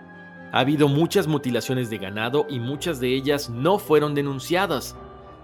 Ha 0.52 0.60
habido 0.60 0.90
muchas 0.90 1.28
mutilaciones 1.28 1.90
de 1.90 1.98
ganado 1.98 2.46
y 2.50 2.60
muchas 2.60 3.00
de 3.00 3.16
ellas 3.16 3.50
no 3.50 3.80
fueron 3.80 4.14
denunciadas. 4.14 4.98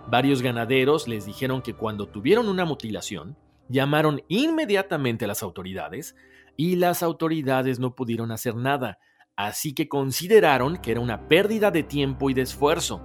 Varios 0.09 0.41
ganaderos 0.41 1.07
les 1.07 1.25
dijeron 1.25 1.61
que 1.61 1.73
cuando 1.73 2.07
tuvieron 2.07 2.49
una 2.49 2.65
mutilación, 2.65 3.37
llamaron 3.69 4.21
inmediatamente 4.27 5.25
a 5.25 5.27
las 5.29 5.43
autoridades 5.43 6.15
y 6.57 6.75
las 6.75 7.03
autoridades 7.03 7.79
no 7.79 7.95
pudieron 7.95 8.31
hacer 8.31 8.55
nada, 8.55 8.99
así 9.37 9.73
que 9.73 9.87
consideraron 9.87 10.77
que 10.77 10.91
era 10.91 10.99
una 10.99 11.27
pérdida 11.29 11.71
de 11.71 11.83
tiempo 11.83 12.29
y 12.29 12.33
de 12.33 12.41
esfuerzo. 12.41 13.01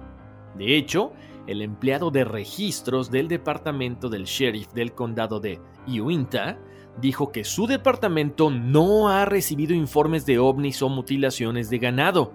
De 0.57 0.75
hecho, 0.75 1.13
el 1.47 1.61
empleado 1.61 2.11
de 2.11 2.25
registros 2.25 3.11
del 3.11 3.29
departamento 3.29 4.09
del 4.09 4.25
sheriff 4.25 4.73
del 4.73 4.93
condado 4.93 5.39
de 5.39 5.61
Uinta 5.87 6.57
dijo 7.01 7.31
que 7.31 7.43
su 7.43 7.67
departamento 7.67 8.49
no 8.49 9.09
ha 9.09 9.25
recibido 9.25 9.73
informes 9.73 10.25
de 10.25 10.39
ovnis 10.39 10.81
o 10.81 10.89
mutilaciones 10.89 11.69
de 11.69 11.79
ganado. 11.79 12.33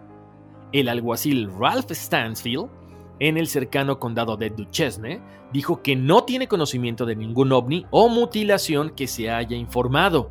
El 0.73 0.89
alguacil 0.89 1.51
Ralph 1.59 1.91
Stansfield, 1.91 2.69
en 3.21 3.37
el 3.37 3.49
cercano 3.49 3.99
condado 3.99 4.37
de 4.37 4.51
Duchesne, 4.51 5.21
dijo 5.53 5.83
que 5.83 5.97
no 5.97 6.25
tiene 6.25 6.47
conocimiento 6.47 7.07
de 7.07 7.17
ningún 7.17 7.53
ovni 7.53 7.87
o 7.91 8.09
mutilación 8.09 8.91
que 8.91 9.07
se 9.07 9.31
haya 9.31 9.57
informado. 9.57 10.31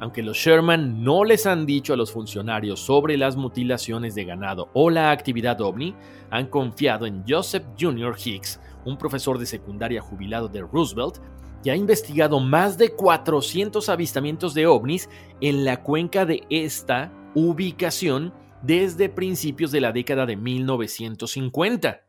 Aunque 0.00 0.22
los 0.22 0.36
Sherman 0.36 1.02
no 1.02 1.24
les 1.24 1.46
han 1.46 1.66
dicho 1.66 1.92
a 1.92 1.96
los 1.96 2.12
funcionarios 2.12 2.80
sobre 2.80 3.16
las 3.16 3.36
mutilaciones 3.36 4.14
de 4.14 4.24
ganado 4.24 4.68
o 4.72 4.90
la 4.90 5.10
actividad 5.10 5.60
ovni, 5.60 5.94
han 6.30 6.46
confiado 6.46 7.06
en 7.06 7.24
Joseph 7.28 7.64
Jr. 7.78 8.14
Hicks, 8.24 8.60
un 8.84 8.96
profesor 8.96 9.38
de 9.38 9.46
secundaria 9.46 10.00
jubilado 10.00 10.48
de 10.48 10.60
Roosevelt, 10.60 11.18
que 11.62 11.70
ha 11.70 11.76
investigado 11.76 12.40
más 12.40 12.78
de 12.78 12.90
400 12.90 13.88
avistamientos 13.88 14.54
de 14.54 14.66
ovnis 14.66 15.08
en 15.40 15.64
la 15.64 15.82
cuenca 15.82 16.24
de 16.24 16.44
esta 16.50 17.12
ubicación 17.34 18.32
desde 18.62 19.08
principios 19.08 19.70
de 19.70 19.80
la 19.80 19.92
década 19.92 20.26
de 20.26 20.36
1950. 20.36 22.04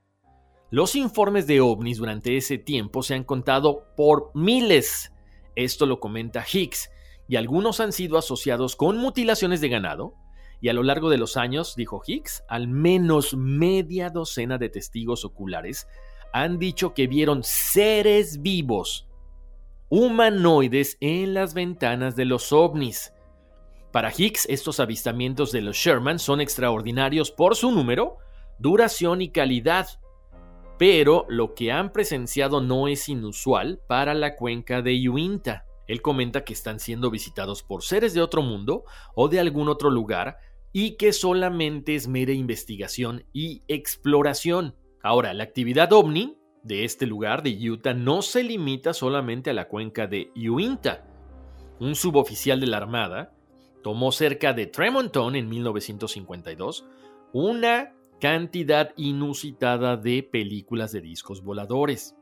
Los 0.71 0.95
informes 0.95 1.47
de 1.47 1.61
ovnis 1.61 1.97
durante 1.97 2.37
ese 2.37 2.57
tiempo 2.57 3.01
se 3.01 3.15
han 3.15 3.23
contado 3.23 3.85
por 3.95 4.31
miles. 4.35 5.11
Esto 5.55 5.85
lo 5.85 5.99
comenta 5.99 6.45
Hicks, 6.51 6.89
y 7.27 7.35
algunos 7.35 7.79
han 7.79 7.91
sido 7.91 8.17
asociados 8.17 8.75
con 8.75 8.97
mutilaciones 8.97 9.61
de 9.61 9.69
ganado, 9.69 10.15
y 10.61 10.69
a 10.69 10.73
lo 10.73 10.83
largo 10.83 11.09
de 11.09 11.17
los 11.17 11.37
años, 11.37 11.75
dijo 11.75 12.01
Hicks, 12.05 12.43
al 12.47 12.67
menos 12.67 13.35
media 13.35 14.09
docena 14.09 14.57
de 14.57 14.69
testigos 14.69 15.25
oculares 15.25 15.87
han 16.33 16.59
dicho 16.59 16.93
que 16.93 17.07
vieron 17.07 17.43
seres 17.43 18.41
vivos 18.41 19.08
humanoides 19.89 20.97
en 21.01 21.33
las 21.33 21.53
ventanas 21.53 22.15
de 22.15 22.25
los 22.25 22.53
ovnis. 22.53 23.13
Para 23.91 24.13
Hicks, 24.15 24.45
estos 24.47 24.79
avistamientos 24.79 25.51
de 25.51 25.61
los 25.61 25.75
Sherman 25.75 26.19
son 26.19 26.41
extraordinarios 26.41 27.31
por 27.31 27.55
su 27.55 27.71
número, 27.71 28.17
duración 28.59 29.21
y 29.21 29.29
calidad, 29.29 29.87
pero 30.77 31.25
lo 31.27 31.55
que 31.55 31.71
han 31.71 31.91
presenciado 31.91 32.61
no 32.61 32.87
es 32.87 33.09
inusual 33.09 33.81
para 33.87 34.13
la 34.13 34.35
cuenca 34.35 34.81
de 34.83 35.09
Uinta. 35.09 35.65
Él 35.87 36.03
comenta 36.03 36.43
que 36.43 36.53
están 36.53 36.79
siendo 36.79 37.09
visitados 37.09 37.63
por 37.63 37.81
seres 37.81 38.13
de 38.13 38.21
otro 38.21 38.43
mundo 38.43 38.83
o 39.15 39.27
de 39.27 39.39
algún 39.39 39.69
otro 39.69 39.89
lugar 39.89 40.37
y 40.71 40.97
que 40.97 41.13
solamente 41.13 41.95
es 41.95 42.07
mera 42.07 42.31
investigación 42.31 43.25
y 43.33 43.63
exploración. 43.67 44.75
Ahora, 45.01 45.33
la 45.33 45.43
actividad 45.43 45.91
ovni 45.93 46.38
de 46.63 46.85
este 46.85 47.05
lugar 47.05 47.43
de 47.43 47.69
Utah 47.69 47.93
no 47.93 48.21
se 48.21 48.43
limita 48.43 48.93
solamente 48.93 49.49
a 49.49 49.53
la 49.53 49.67
cuenca 49.67 50.07
de 50.07 50.31
Uinta. 50.35 51.05
Un 51.79 51.95
suboficial 51.95 52.59
de 52.59 52.67
la 52.67 52.77
Armada 52.77 53.33
tomó 53.83 54.11
cerca 54.11 54.53
de 54.53 54.67
Tremonton 54.67 55.35
en 55.35 55.47
1952 55.47 56.85
una 57.31 57.93
cantidad 58.19 58.91
inusitada 58.97 59.97
de 59.97 60.23
películas 60.23 60.91
de 60.91 61.01
discos 61.01 61.43
voladores. 61.43 62.15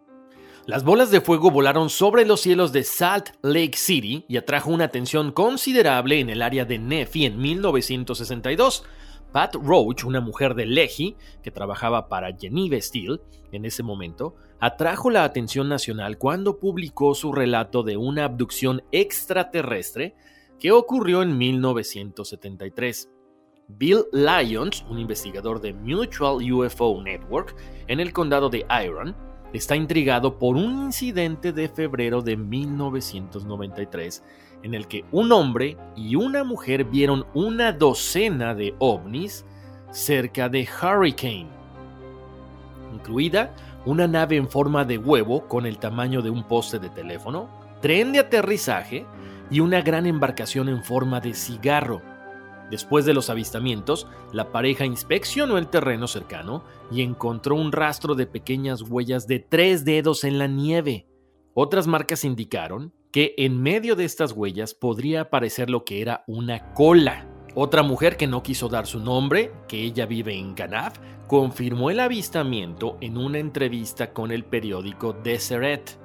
Las 0.66 0.84
bolas 0.84 1.12
de 1.12 1.22
fuego 1.22 1.50
volaron 1.50 1.90
sobre 1.90 2.26
los 2.26 2.42
cielos 2.42 2.74
de 2.74 2.84
Salt 2.84 3.30
Lake 3.42 3.78
City 3.78 4.26
y 4.28 4.36
atrajo 4.36 4.70
una 4.70 4.84
atención 4.84 5.32
considerable 5.32 6.20
en 6.20 6.30
el 6.30 6.42
área 6.42 6.66
de 6.66 6.78
Nefi 6.78 7.26
en 7.26 7.40
1962, 7.40 8.84
Pat 9.32 9.56
Roach, 9.56 10.04
una 10.04 10.22
mujer 10.22 10.56
de 10.56 10.66
Lehi 10.66 11.16
que 11.42 11.52
trabajaba 11.52 12.08
para 12.08 12.36
Geneva 12.36 12.80
Steel 12.80 13.22
en 13.52 13.66
ese 13.66 13.84
momento, 13.84 14.36
atrajo 14.60 15.10
la 15.10 15.24
atención 15.24 15.70
nacional 15.70 16.18
cuando 16.18 16.60
publicó 16.60 17.14
su 17.16 17.32
relato 17.32 17.84
de 17.84 17.98
una 17.98 18.26
abducción 18.26 18.84
extraterrestre 18.92 20.16
que 20.60 20.72
ocurrió 20.72 21.22
en 21.22 21.38
1973. 21.38 23.10
Bill 23.70 24.06
Lyons, 24.14 24.86
un 24.90 24.98
investigador 24.98 25.60
de 25.60 25.74
Mutual 25.74 26.38
UFO 26.52 27.02
Network 27.04 27.56
en 27.88 28.00
el 28.00 28.14
condado 28.14 28.50
de 28.50 28.66
Iron, 28.84 29.16
está 29.54 29.76
intrigado 29.76 30.38
por 30.38 30.56
un 30.56 30.86
incidente 30.86 31.52
de 31.52 31.68
febrero 31.70 32.22
de 32.22 32.38
1993 32.38 34.24
en 34.64 34.74
el 34.74 34.88
que 34.88 35.06
un 35.12 35.32
hombre 35.32 35.78
y 35.96 36.16
una 36.16 36.44
mujer 36.44 36.84
vieron 36.84 37.26
una 37.34 37.72
docena 37.72 38.56
de 38.56 38.76
ovnis 38.80 39.46
cerca 39.92 40.50
de 40.50 40.68
Hurricane, 40.82 41.48
incluida 42.94 43.54
una 43.86 44.08
nave 44.08 44.36
en 44.36 44.50
forma 44.50 44.84
de 44.84 44.98
huevo 44.98 45.48
con 45.48 45.66
el 45.66 45.78
tamaño 45.78 46.22
de 46.22 46.30
un 46.30 46.44
poste 46.44 46.80
de 46.80 46.90
teléfono, 46.90 47.48
tren 47.82 48.12
de 48.12 48.20
aterrizaje 48.20 49.06
y 49.50 49.62
una 49.62 49.82
gran 49.82 50.06
embarcación 50.06 50.68
en 50.68 50.84
forma 50.84 51.22
de 51.22 51.34
cigarro. 51.34 52.02
Después 52.70 53.06
de 53.06 53.14
los 53.14 53.30
avistamientos, 53.30 54.08
la 54.34 54.52
pareja 54.52 54.86
inspeccionó 54.86 55.58
el 55.58 55.68
terreno 55.68 56.08
cercano 56.08 56.64
y 56.92 57.02
encontró 57.02 57.56
un 57.56 57.72
rastro 57.72 58.14
de 58.14 58.28
pequeñas 58.28 58.82
huellas 58.82 59.26
de 59.26 59.40
tres 59.40 59.86
dedos 59.86 60.26
en 60.26 60.38
la 60.38 60.48
nieve. 60.48 61.08
Otras 61.54 61.88
marcas 61.88 62.26
indicaron 62.26 62.92
que 63.18 63.34
en 63.40 63.60
medio 63.60 63.96
de 63.96 64.06
estas 64.06 64.32
huellas 64.34 64.76
podría 64.76 65.22
aparecer 65.22 65.72
lo 65.72 65.84
que 65.84 66.04
era 66.04 66.24
una 66.28 66.72
cola. 66.76 67.26
Otra 67.56 67.82
mujer 67.82 68.16
que 68.16 68.28
no 68.28 68.44
quiso 68.44 68.70
dar 68.70 68.86
su 68.86 69.00
nombre, 69.00 69.52
que 69.68 69.82
ella 69.82 70.06
vive 70.06 70.38
en 70.38 70.54
Ganaf, 70.54 71.00
confirmó 71.26 71.90
el 71.90 72.00
avistamiento 72.00 72.96
en 73.02 73.18
una 73.18 73.40
entrevista 73.40 74.14
con 74.14 74.32
el 74.32 74.46
periódico 74.46 75.14
Deseret. 75.14 75.98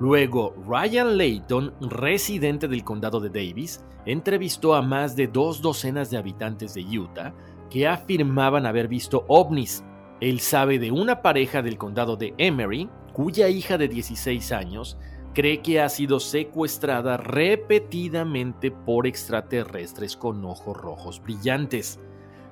Luego, 0.00 0.56
Ryan 0.66 1.16
Layton, 1.16 1.74
residente 1.80 2.66
del 2.66 2.82
condado 2.82 3.20
de 3.20 3.28
Davis, 3.28 3.84
entrevistó 4.04 4.74
a 4.74 4.82
más 4.82 5.14
de 5.14 5.28
dos 5.28 5.62
docenas 5.62 6.10
de 6.10 6.16
habitantes 6.16 6.74
de 6.74 6.82
Utah 6.98 7.32
que 7.70 7.86
afirmaban 7.86 8.66
haber 8.66 8.88
visto 8.88 9.24
ovnis. 9.28 9.84
Él 10.20 10.40
sabe 10.40 10.80
de 10.80 10.90
una 10.90 11.22
pareja 11.22 11.62
del 11.62 11.78
condado 11.78 12.16
de 12.16 12.34
Emery, 12.36 12.88
cuya 13.12 13.48
hija 13.48 13.78
de 13.78 13.86
16 13.86 14.50
años 14.50 14.98
cree 15.34 15.62
que 15.62 15.80
ha 15.80 15.88
sido 15.88 16.20
secuestrada 16.20 17.16
repetidamente 17.16 18.70
por 18.70 19.06
extraterrestres 19.06 20.16
con 20.16 20.44
ojos 20.44 20.76
rojos 20.76 21.22
brillantes. 21.22 21.98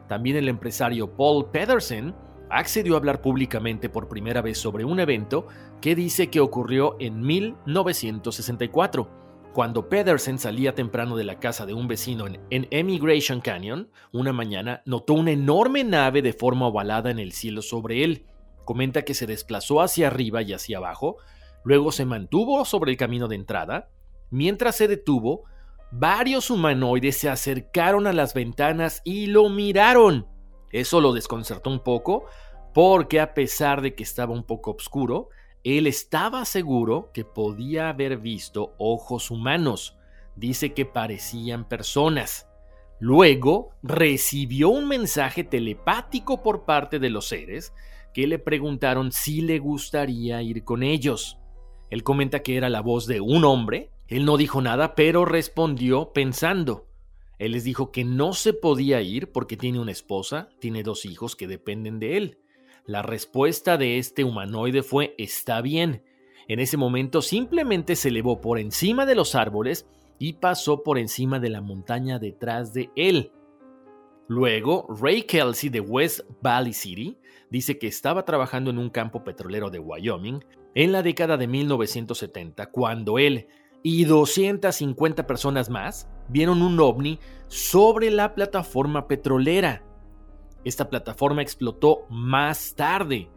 También 0.09 0.37
el 0.37 0.49
empresario 0.49 1.15
Paul 1.17 1.51
Pedersen 1.51 2.15
accedió 2.49 2.95
a 2.95 2.99
hablar 2.99 3.21
públicamente 3.21 3.89
por 3.89 4.09
primera 4.09 4.43
vez 4.43 4.59
sobre 4.59 4.85
un 4.85 4.99
evento 4.99 5.47
que 5.81 5.95
dice 5.95 6.31
que 6.31 6.41
ocurrió 6.41 6.97
en 6.99 7.21
1964, 7.21 9.09
cuando 9.53 9.89
Pedersen 9.89 10.39
salía 10.39 10.75
temprano 10.75 11.17
de 11.17 11.25
la 11.25 11.39
casa 11.39 11.67
de 11.67 11.75
un 11.75 11.89
vecino 11.89 12.27
en, 12.27 12.41
en, 12.51 12.67
Emigration 12.71 13.41
Canyon, 13.41 13.89
una 14.13 14.33
mañana 14.33 14.83
notó 14.85 15.15
una 15.15 15.33
enorme 15.33 15.85
nave 15.85 16.23
de 16.23 16.33
forma 16.33 16.67
ovalada 16.69 17.11
en 17.11 17.19
el 17.19 17.33
cielo 17.33 17.63
sobre 17.63 18.05
él. 18.05 18.27
Comenta 18.65 19.03
que 19.03 19.15
se 19.15 19.27
desplazó 19.27 19.81
hacia 19.81 20.07
arriba 20.07 20.43
y 20.43 20.53
hacia 20.53 20.79
abajo, 20.79 21.17
luego 21.65 21.93
se 21.93 22.05
mantuvo 22.05 22.65
sobre 22.65 22.93
el 22.93 22.97
camino 22.97 23.29
de 23.29 23.37
entrada. 23.37 23.89
Mientras 24.31 24.77
se 24.77 24.89
detuvo, 24.89 25.45
varios 25.91 26.51
humanoides 26.51 27.17
se 27.17 27.29
acercaron 27.29 28.07
a 28.07 28.13
las 28.13 28.35
ventanas 28.35 29.03
y 29.05 29.27
lo 29.27 29.49
miraron. 29.49 30.27
Eso 30.71 31.01
lo 31.01 31.13
desconcertó 31.13 31.71
un 31.71 31.81
poco, 31.81 32.25
porque 32.73 33.21
a 33.21 33.35
pesar 33.35 33.83
de 33.83 33.95
que 33.95 34.03
estaba 34.03 34.33
un 34.33 34.45
poco 34.45 34.73
oscuro, 34.73 35.31
él 35.65 35.87
estaba 35.87 36.45
seguro 36.45 37.11
que 37.13 37.25
podía 37.25 37.89
haber 37.89 38.19
visto 38.19 38.75
ojos 38.79 39.31
humanos. 39.31 39.97
Dice 40.37 40.73
que 40.73 40.87
parecían 40.87 41.69
personas. 41.69 42.47
Luego 43.01 43.71
recibió 43.83 44.69
un 44.69 44.87
mensaje 44.87 45.43
telepático 45.43 46.43
por 46.43 46.65
parte 46.65 46.99
de 46.99 47.11
los 47.11 47.29
seres 47.29 47.73
que 48.15 48.27
le 48.27 48.39
preguntaron 48.39 49.13
si 49.13 49.41
le 49.41 49.59
gustaría 49.59 50.43
ir 50.43 50.65
con 50.65 50.83
ellos. 50.83 51.40
Él 51.91 52.05
comenta 52.05 52.43
que 52.43 52.57
era 52.57 52.69
la 52.69 52.81
voz 52.81 53.07
de 53.07 53.21
un 53.21 53.45
hombre. 53.45 53.91
Él 54.09 54.25
no 54.25 54.37
dijo 54.37 54.63
nada, 54.63 54.95
pero 54.95 55.25
respondió 55.25 56.13
pensando. 56.13 56.87
Él 57.39 57.53
les 57.53 57.65
dijo 57.65 57.91
que 57.91 58.05
no 58.05 58.33
se 58.33 58.53
podía 58.53 59.01
ir 59.03 59.33
porque 59.33 59.57
tiene 59.57 59.81
una 59.81 59.93
esposa, 59.93 60.51
tiene 60.61 60.83
dos 60.83 61.05
hijos 61.05 61.37
que 61.37 61.49
dependen 61.49 61.99
de 61.99 62.17
él. 62.17 62.39
La 62.87 63.03
respuesta 63.03 63.77
de 63.77 63.99
este 63.99 64.25
humanoide 64.25 64.83
fue 64.83 65.15
está 65.19 65.61
bien. 65.61 66.05
En 66.49 66.61
ese 66.61 66.77
momento 66.77 67.23
simplemente 67.23 67.97
se 67.97 68.09
elevó 68.09 68.41
por 68.41 68.59
encima 68.59 69.07
de 69.07 69.15
los 69.15 69.35
árboles 69.35 69.87
y 70.19 70.35
pasó 70.35 70.83
por 70.83 70.99
encima 70.99 71.41
de 71.41 71.49
la 71.49 71.61
montaña 71.61 72.19
detrás 72.19 72.75
de 72.75 72.91
él. 72.95 73.33
Luego, 74.29 74.87
Ray 75.01 75.23
Kelsey 75.23 75.71
de 75.71 75.81
West 75.81 76.21
Valley 76.41 76.73
City 76.73 77.19
dice 77.51 77.79
que 77.79 77.87
estaba 77.87 78.25
trabajando 78.25 78.71
en 78.71 78.79
un 78.79 78.91
campo 78.91 79.25
petrolero 79.25 79.71
de 79.71 79.79
Wyoming 79.79 80.45
en 80.75 80.93
la 80.93 81.03
década 81.03 81.37
de 81.37 81.47
1970 81.47 82.71
cuando 82.71 83.19
él 83.19 83.49
y 83.83 84.05
250 84.05 85.27
personas 85.27 85.71
más 85.71 86.09
vieron 86.29 86.63
un 86.63 86.79
ovni 86.81 87.19
sobre 87.49 88.11
la 88.11 88.35
plataforma 88.35 89.09
petrolera. 89.09 89.85
Esta 90.65 90.91
plataforma 90.91 91.43
explotó 91.43 92.07
más 92.11 92.75
tarde. 92.75 93.31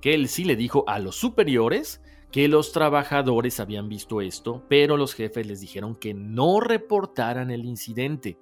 Kelsey 0.00 0.44
le 0.44 0.56
dijo 0.56 0.84
a 0.86 0.98
los 0.98 1.16
superiores 1.16 2.02
que 2.30 2.48
los 2.48 2.72
trabajadores 2.72 3.60
habían 3.60 3.88
visto 3.88 4.22
esto, 4.22 4.64
pero 4.68 4.96
los 4.96 5.14
jefes 5.14 5.46
les 5.46 5.60
dijeron 5.60 5.94
que 5.94 6.14
no 6.14 6.60
reportaran 6.60 7.50
el 7.50 7.66
incidente. 7.66 8.38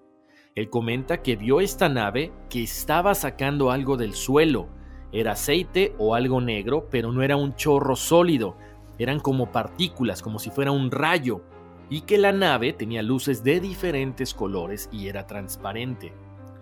Él 0.55 0.71
comenta 0.71 1.23
que 1.23 1.37
vio 1.37 1.61
esta 1.61 1.89
nave 1.89 2.33
que 2.49 2.63
estaba 2.63 3.15
sacando 3.15 3.71
algo 3.71 3.97
del 3.97 4.15
suelo. 4.15 4.69
Era 5.13 5.33
aceite 5.33 5.95
o 5.99 6.15
algo 6.15 6.41
negro, 6.41 6.87
pero 6.91 7.13
no 7.13 7.23
era 7.23 7.37
un 7.37 7.55
chorro 7.57 7.97
sólido, 7.97 8.57
eran 8.99 9.19
como 9.19 9.51
partículas, 9.51 10.23
como 10.23 10.39
si 10.39 10.51
fuera 10.51 10.73
un 10.73 10.91
rayo, 10.91 11.41
y 11.89 12.03
que 12.03 12.19
la 12.19 12.33
nave 12.33 12.73
tenía 12.73 13.03
luces 13.03 13.43
de 13.43 13.61
diferentes 13.61 14.35
colores 14.35 14.89
y 14.93 15.09
era 15.09 15.27
transparente. 15.27 16.13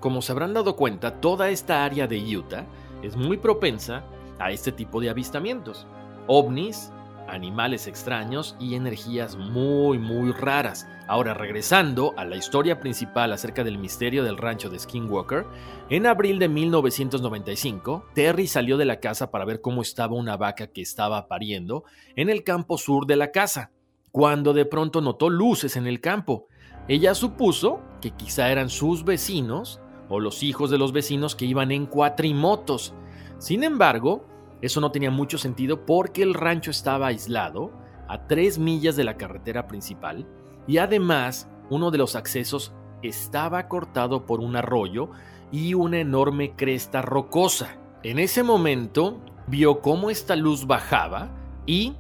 Como 0.01 0.23
se 0.23 0.33
habrán 0.33 0.55
dado 0.55 0.77
cuenta, 0.77 1.21
toda 1.21 1.51
esta 1.51 1.85
área 1.85 2.07
de 2.07 2.37
Utah 2.37 2.65
es 3.03 3.17
muy 3.17 3.37
propensa 3.37 4.05
a 4.39 4.51
este 4.53 4.73
tipo 4.73 5.01
de 5.01 5.11
avistamientos. 5.11 5.87
ovnis, 6.27 6.93
animales 7.29 7.87
extraños 7.87 8.57
y 8.59 8.75
energías 8.75 9.37
muy 9.37 9.99
muy 9.99 10.33
raras. 10.33 10.89
Ahora 11.07 11.35
regresando 11.35 12.15
a 12.17 12.25
la 12.25 12.37
historia 12.37 12.81
principal 12.81 13.33
acerca 13.33 13.65
del 13.65 13.79
misterio 13.79 14.25
del 14.25 14.37
rancho 14.37 14.71
de 14.71 14.79
Skinwalker, 14.79 15.47
en 15.91 16.07
abril 16.07 16.39
de 16.39 16.49
1995, 16.49 18.07
Terry 18.15 18.47
salió 18.47 18.77
de 18.77 18.85
la 18.85 19.01
casa 19.01 19.31
para 19.31 19.45
ver 19.45 19.61
cómo 19.61 19.83
estaba 19.83 20.17
una 20.17 20.37
vaca 20.37 20.67
que 20.69 20.83
estaba 20.83 21.29
pariendo 21.29 21.85
en 22.17 22.31
el 22.31 22.45
campo 22.45 22.79
sur 22.79 23.07
de 23.07 23.17
la 23.17 23.31
casa, 23.31 23.71
cuando 24.13 24.53
de 24.53 24.65
pronto 24.65 25.01
notó 25.01 25.31
luces 25.31 25.77
en 25.77 25.87
el 25.87 26.01
campo. 26.01 26.49
Ella 26.89 27.15
supuso 27.15 27.81
que 28.01 28.11
quizá 28.11 28.51
eran 28.51 28.71
sus 28.71 29.05
vecinos 29.05 29.81
o 30.09 30.21
los 30.21 30.43
hijos 30.43 30.71
de 30.71 30.79
los 30.79 30.93
vecinos 30.93 31.37
que 31.37 31.45
iban 31.45 31.71
en 31.71 31.87
cuatrimotos. 31.87 32.95
Sin 33.39 33.63
embargo, 33.63 34.27
eso 34.61 34.81
no 34.81 34.91
tenía 34.91 35.11
mucho 35.11 35.39
sentido 35.39 35.87
porque 35.87 36.23
el 36.23 36.35
rancho 36.35 36.71
estaba 36.71 37.09
aislado, 37.09 37.73
a 38.09 38.27
tres 38.27 38.59
millas 38.59 38.97
de 38.97 39.05
la 39.05 39.17
carretera 39.17 39.69
principal, 39.69 40.27
y 40.67 40.79
además 40.79 41.49
uno 41.71 41.91
de 41.91 41.99
los 41.99 42.17
accesos 42.17 42.73
estaba 43.03 43.69
cortado 43.69 44.27
por 44.27 44.41
un 44.41 44.57
arroyo 44.57 45.11
y 45.53 45.75
una 45.75 45.99
enorme 45.99 46.55
cresta 46.57 47.03
rocosa. 47.03 47.77
En 48.03 48.19
ese 48.19 48.43
momento 48.43 49.21
vio 49.47 49.81
cómo 49.81 50.11
esta 50.11 50.37
luz 50.37 50.67
bajaba 50.67 51.31
y 51.67 51.95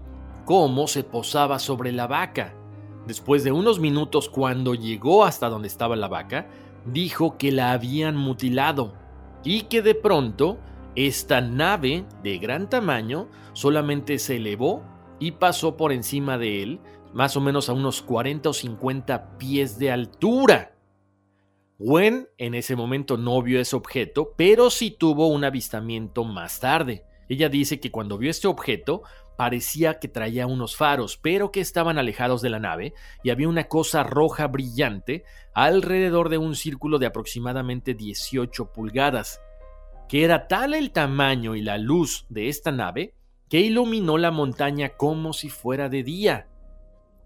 cómo 0.44 0.87
se 0.87 1.05
posaba 1.05 1.59
sobre 1.59 1.92
la 1.92 2.07
vaca. 2.07 2.55
Después 3.07 3.44
de 3.44 3.53
unos 3.53 3.81
minutos 3.81 4.29
cuando 4.29 4.75
llegó 4.75 5.25
hasta 5.25 5.49
donde 5.49 5.68
estaba 5.68 5.97
la 5.97 6.09
vaca, 6.09 6.49
dijo 6.85 7.37
que 7.38 7.53
la 7.53 7.73
habían 7.73 8.16
mutilado 8.16 8.94
y 9.44 9.62
que 9.62 9.83
de 9.83 9.94
pronto 9.94 10.59
esta 11.06 11.40
nave 11.40 12.04
de 12.24 12.38
gran 12.38 12.68
tamaño 12.68 13.28
solamente 13.52 14.18
se 14.18 14.37
elevó 14.37 14.82
y 15.20 15.30
pasó 15.32 15.76
por 15.76 15.92
encima 15.92 16.38
de 16.38 16.61
él, 16.61 16.80
más 17.12 17.37
o 17.37 17.40
menos 17.40 17.68
a 17.68 17.72
unos 17.72 18.02
40 18.02 18.48
o 18.48 18.52
50 18.52 19.38
pies 19.38 19.78
de 19.78 19.92
altura. 19.92 20.74
Gwen 21.78 22.26
en 22.37 22.56
ese 22.56 22.74
momento 22.74 23.16
no 23.16 23.40
vio 23.42 23.61
ese 23.61 23.76
objeto, 23.76 24.34
pero 24.37 24.70
sí 24.70 24.90
tuvo 24.90 25.28
un 25.28 25.44
avistamiento 25.44 26.24
más 26.24 26.58
tarde. 26.58 27.04
Ella 27.28 27.48
dice 27.48 27.78
que 27.78 27.92
cuando 27.92 28.18
vio 28.18 28.28
este 28.28 28.48
objeto 28.48 29.02
parecía 29.37 30.00
que 30.00 30.08
traía 30.08 30.48
unos 30.48 30.74
faros, 30.74 31.16
pero 31.16 31.52
que 31.52 31.61
estaban 31.61 31.98
alejados 31.98 32.42
de 32.42 32.50
la 32.50 32.58
nave 32.58 32.92
y 33.22 33.30
había 33.30 33.48
una 33.48 33.68
cosa 33.68 34.02
roja 34.02 34.48
brillante 34.48 35.22
alrededor 35.54 36.28
de 36.28 36.38
un 36.38 36.56
círculo 36.56 36.98
de 36.98 37.06
aproximadamente 37.06 37.94
18 37.94 38.72
pulgadas 38.72 39.40
que 40.09 40.25
era 40.25 40.49
tal 40.49 40.75
el 40.75 40.90
tamaño 40.90 41.55
y 41.55 41.62
la 41.62 41.79
luz 41.79 42.27
de 42.29 42.49
esta 42.49 42.73
nave 42.73 43.14
que 43.49 43.61
iluminó 43.61 44.18
la 44.18 44.31
montaña 44.31 44.90
como 44.90 45.33
si 45.33 45.49
fuera 45.49 45.88
de 45.88 46.03
día. 46.03 46.49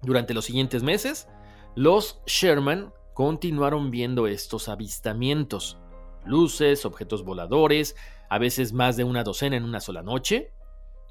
Durante 0.02 0.34
los 0.34 0.44
siguientes 0.44 0.82
meses, 0.82 1.28
los 1.74 2.20
Sherman 2.26 2.92
continuaron 3.14 3.90
viendo 3.90 4.26
estos 4.26 4.68
avistamientos, 4.68 5.78
luces, 6.24 6.84
objetos 6.84 7.24
voladores, 7.24 7.96
a 8.28 8.38
veces 8.38 8.72
más 8.72 8.96
de 8.96 9.04
una 9.04 9.24
docena 9.24 9.56
en 9.56 9.64
una 9.64 9.80
sola 9.80 10.02
noche, 10.02 10.52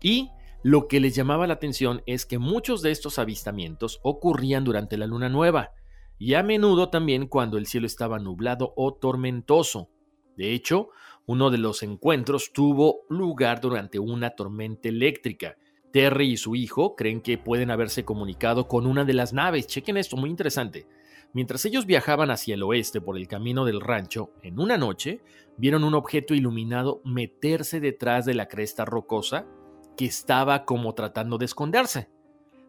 y 0.01 0.29
lo 0.63 0.87
que 0.87 0.99
les 0.99 1.15
llamaba 1.15 1.47
la 1.47 1.53
atención 1.53 2.01
es 2.05 2.25
que 2.25 2.37
muchos 2.37 2.81
de 2.81 2.91
estos 2.91 3.19
avistamientos 3.19 3.99
ocurrían 4.03 4.63
durante 4.63 4.97
la 4.97 5.07
luna 5.07 5.29
nueva, 5.29 5.71
y 6.17 6.35
a 6.35 6.43
menudo 6.43 6.89
también 6.89 7.27
cuando 7.27 7.57
el 7.57 7.65
cielo 7.65 7.87
estaba 7.87 8.19
nublado 8.19 8.73
o 8.75 8.93
tormentoso. 8.93 9.89
De 10.37 10.53
hecho, 10.53 10.89
uno 11.31 11.49
de 11.49 11.57
los 11.57 11.81
encuentros 11.81 12.51
tuvo 12.51 13.05
lugar 13.07 13.61
durante 13.61 13.99
una 13.99 14.31
tormenta 14.31 14.89
eléctrica. 14.89 15.55
Terry 15.93 16.31
y 16.31 16.37
su 16.37 16.57
hijo 16.57 16.97
creen 16.97 17.21
que 17.21 17.37
pueden 17.37 17.71
haberse 17.71 18.03
comunicado 18.03 18.67
con 18.67 18.85
una 18.85 19.05
de 19.05 19.13
las 19.13 19.31
naves. 19.31 19.65
Chequen 19.65 19.95
esto, 19.95 20.17
muy 20.17 20.29
interesante. 20.29 20.87
Mientras 21.31 21.63
ellos 21.63 21.85
viajaban 21.85 22.31
hacia 22.31 22.55
el 22.55 22.63
oeste 22.63 22.99
por 22.99 23.15
el 23.15 23.29
camino 23.29 23.63
del 23.63 23.79
rancho, 23.79 24.31
en 24.43 24.59
una 24.59 24.77
noche 24.77 25.21
vieron 25.55 25.85
un 25.85 25.93
objeto 25.93 26.33
iluminado 26.33 27.01
meterse 27.05 27.79
detrás 27.79 28.25
de 28.25 28.33
la 28.33 28.49
cresta 28.49 28.83
rocosa 28.83 29.47
que 29.95 30.03
estaba 30.03 30.65
como 30.65 30.93
tratando 30.95 31.37
de 31.37 31.45
esconderse. 31.45 32.09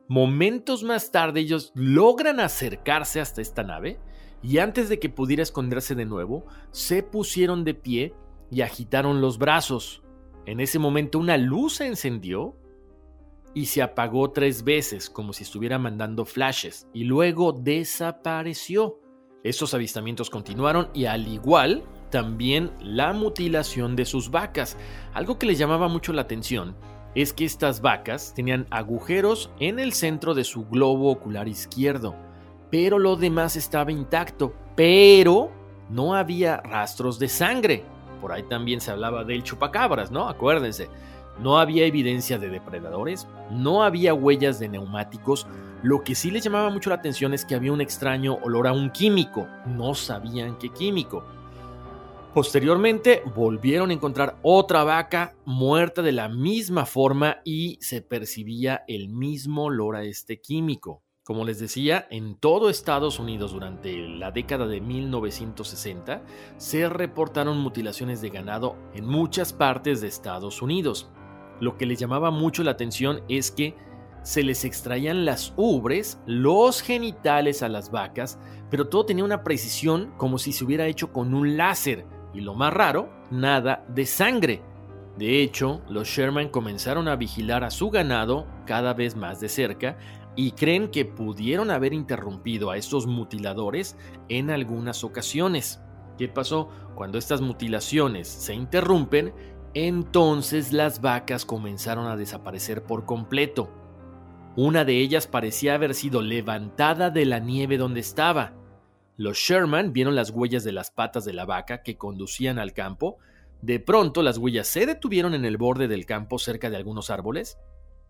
Momentos 0.07 0.85
más 0.85 1.11
tarde 1.11 1.41
ellos 1.41 1.73
logran 1.75 2.39
acercarse 2.39 3.21
hasta 3.21 3.43
esta 3.43 3.65
nave 3.65 3.99
y 4.41 4.59
antes 4.59 4.89
de 4.89 5.01
que 5.01 5.09
pudiera 5.09 5.43
esconderse 5.43 5.97
de 5.97 6.05
nuevo, 6.05 6.47
se 6.71 7.03
pusieron 7.03 7.65
de 7.65 7.75
pie 7.75 8.15
y 8.53 8.61
agitaron 8.61 9.23
los 9.23 9.39
brazos. 9.39 10.03
En 10.45 10.61
ese 10.61 10.79
momento 10.79 11.19
una 11.19 11.39
luz 11.39 11.77
se 11.77 11.87
encendió 11.87 12.55
y 13.55 13.67
se 13.67 13.81
apagó 13.81 14.31
tres 14.31 14.63
veces 14.63 15.09
como 15.09 15.33
si 15.33 15.43
estuviera 15.43 15.79
mandando 15.79 16.27
flashes 16.27 16.87
y 16.93 17.05
luego 17.05 17.53
desapareció. 17.53 19.01
Estos 19.43 19.73
avistamientos 19.73 20.29
continuaron 20.29 20.89
y 20.93 21.07
al 21.07 21.27
igual 21.29 21.83
también 22.11 22.71
la 22.79 23.15
mutilación 23.15 23.97
de 23.97 24.05
sus 24.05 24.31
vacas. 24.31 24.77
Algo 25.15 25.39
que 25.39 25.47
les 25.47 25.59
llamaba 25.59 25.89
mucho 25.89 26.13
la 26.13 26.23
atención 26.23 26.77
es 27.15 27.33
que 27.33 27.47
estas 27.47 27.81
vacas 27.81 28.35
tenían 28.35 28.67
agujeros 28.71 29.51
en 29.61 29.79
el 29.79 29.95
centro 29.95 30.35
de 30.35 30.45
su 30.45 30.67
globo 30.67 31.11
ocular 31.11 31.49
izquierdo, 31.49 32.15
pero 32.71 32.99
lo 32.99 33.17
demás 33.17 33.57
estaba 33.57 33.93
intacto, 33.93 34.55
pero 34.77 35.51
no 35.89 36.15
había 36.15 36.59
rastros 36.59 37.19
de 37.19 37.29
sangre. 37.29 37.92
Por 38.23 38.33
ahí 38.33 38.45
también 38.45 38.81
se 38.81 38.93
hablaba 38.93 39.25
del 39.25 39.43
chupacabras, 39.43 40.13
¿no? 40.13 40.29
Acuérdense. 40.29 40.89
No 41.41 41.59
había 41.59 41.87
evidencia 41.87 42.39
de 42.39 42.49
depredadores, 42.49 43.27
no 43.51 43.83
había 43.83 44.15
huellas 44.15 44.61
de 44.61 44.69
neumáticos. 44.69 45.47
Lo 45.83 46.05
que 46.05 46.15
sí 46.15 46.31
les 46.31 46.45
llamaba 46.45 46.71
mucho 46.71 46.91
la 46.91 46.97
atención 46.97 47.35
es 47.35 47.45
que 47.45 47.57
había 47.57 47.73
un 47.73 47.81
extraño 47.81 48.39
olor 48.43 48.69
a 48.69 48.73
un 48.73 48.91
químico. 48.91 49.49
No 49.67 49.95
sabían 49.95 50.57
qué 50.59 50.69
químico. 50.69 51.25
Posteriormente 52.33 53.23
volvieron 53.35 53.91
a 53.91 53.95
encontrar 53.95 54.37
otra 54.43 54.85
vaca 54.85 55.35
muerta 55.45 56.01
de 56.01 56.13
la 56.13 56.29
misma 56.29 56.87
forma 56.87 57.39
y 57.45 57.77
se 57.81 58.03
percibía 58.03 58.85
el 58.87 59.09
mismo 59.09 59.65
olor 59.65 59.97
a 59.97 60.05
este 60.05 60.41
químico. 60.41 61.03
Como 61.25 61.45
les 61.45 61.61
decía, 61.61 62.09
en 62.11 62.35
todo 62.35 62.69
Estados 62.69 63.21
Unidos 63.21 63.53
durante 63.53 63.97
la 64.09 64.33
década 64.33 64.67
de 64.67 64.81
1960 64.81 66.21
se 66.57 66.89
reportaron 66.89 67.59
mutilaciones 67.59 68.21
de 68.21 68.31
ganado 68.31 68.77
en 68.93 69.07
muchas 69.07 69.53
partes 69.53 70.01
de 70.01 70.09
Estados 70.09 70.63
Unidos. 70.63 71.13
Lo 71.61 71.77
que 71.77 71.87
les 71.87 72.01
llamaba 72.01 72.33
mucho 72.33 72.65
la 72.65 72.73
atención 72.73 73.23
es 73.29 73.53
que 73.53 73.77
se 74.25 74.43
les 74.43 74.65
extraían 74.65 75.25
las 75.25 75.55
ubres, 75.57 76.19
los 76.27 76.83
genitales 76.83 77.63
a 77.63 77.69
las 77.69 77.93
vacas, 77.93 78.41
pero 78.69 78.89
todo 78.89 79.07
tenía 79.07 79.25
una 79.25 79.45
precisión 79.45 80.13
como 80.17 80.39
si 80.39 80.53
se 80.53 80.65
hubiera 80.65 80.89
hecho 80.89 81.13
con 81.13 81.35
un 81.35 81.57
láser, 81.57 82.05
y 82.35 82.41
lo 82.41 82.55
más 82.55 82.75
raro, 82.75 83.09
nada 83.31 83.85
de 83.89 84.07
sangre. 84.07 84.63
De 85.19 85.43
hecho, 85.43 85.83
los 85.89 86.09
Sherman 86.09 86.49
comenzaron 86.49 87.07
a 87.07 87.17
vigilar 87.17 87.65
a 87.65 87.71
su 87.71 87.91
ganado 87.91 88.47
cada 88.65 88.95
vez 88.95 89.15
más 89.15 89.41
de 89.41 89.49
cerca 89.49 89.99
y 90.35 90.53
creen 90.53 90.91
que 90.91 91.05
pudieron 91.05 91.71
haber 91.71 91.93
interrumpido 91.93 92.71
a 92.71 92.77
estos 92.77 93.07
mutiladores 93.07 93.97
en 94.29 94.51
algunas 94.51 95.05
ocasiones. 95.05 95.81
¿Qué 96.19 96.29
pasó? 96.29 96.69
Cuando 96.95 97.19
estas 97.19 97.41
mutilaciones 97.41 98.29
se 98.29 98.55
interrumpen, 98.55 99.33
entonces 99.75 100.73
las 100.73 101.01
vacas 101.01 101.45
comenzaron 101.45 102.07
a 102.07 102.17
desaparecer 102.17 102.83
por 102.83 103.05
completo. 103.05 103.71
Una 104.57 104.85
de 104.85 104.99
ellas 104.99 105.27
parecía 105.27 105.75
haber 105.75 105.95
sido 105.95 106.23
levantada 106.23 107.11
de 107.11 107.25
la 107.25 107.39
nieve 107.39 107.79
donde 107.79 108.01
estaba, 108.01 108.53
los 109.19 109.37
Sherman 109.37 109.93
vieron 109.93 110.15
las 110.15 110.31
huellas 110.31 110.65
de 110.65 110.73
las 110.73 110.91
patas 110.91 111.25
de 111.25 111.35
la 111.35 111.45
vaca 111.45 111.83
que 111.83 111.99
conducían 111.99 112.59
al 112.59 112.73
campo. 112.73 113.19
De 113.61 113.79
pronto 113.79 114.23
las 114.23 114.39
huellas 114.39 114.67
se 114.67 114.87
detuvieron 114.87 115.35
en 115.35 115.45
el 115.45 115.59
borde 115.59 115.87
del 115.87 116.07
campo 116.07 116.39
cerca 116.39 116.71
de 116.71 116.77
algunos 116.77 117.11
árboles. 117.11 117.59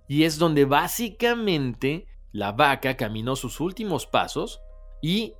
Y 0.08 0.24
es 0.24 0.38
donde 0.38 0.64
básicamente 0.64 2.06
la 2.32 2.52
vaca 2.52 2.96
caminó 2.96 3.36
sus 3.36 3.60
últimos 3.60 4.06
pasos 4.06 4.60
y 5.00 5.34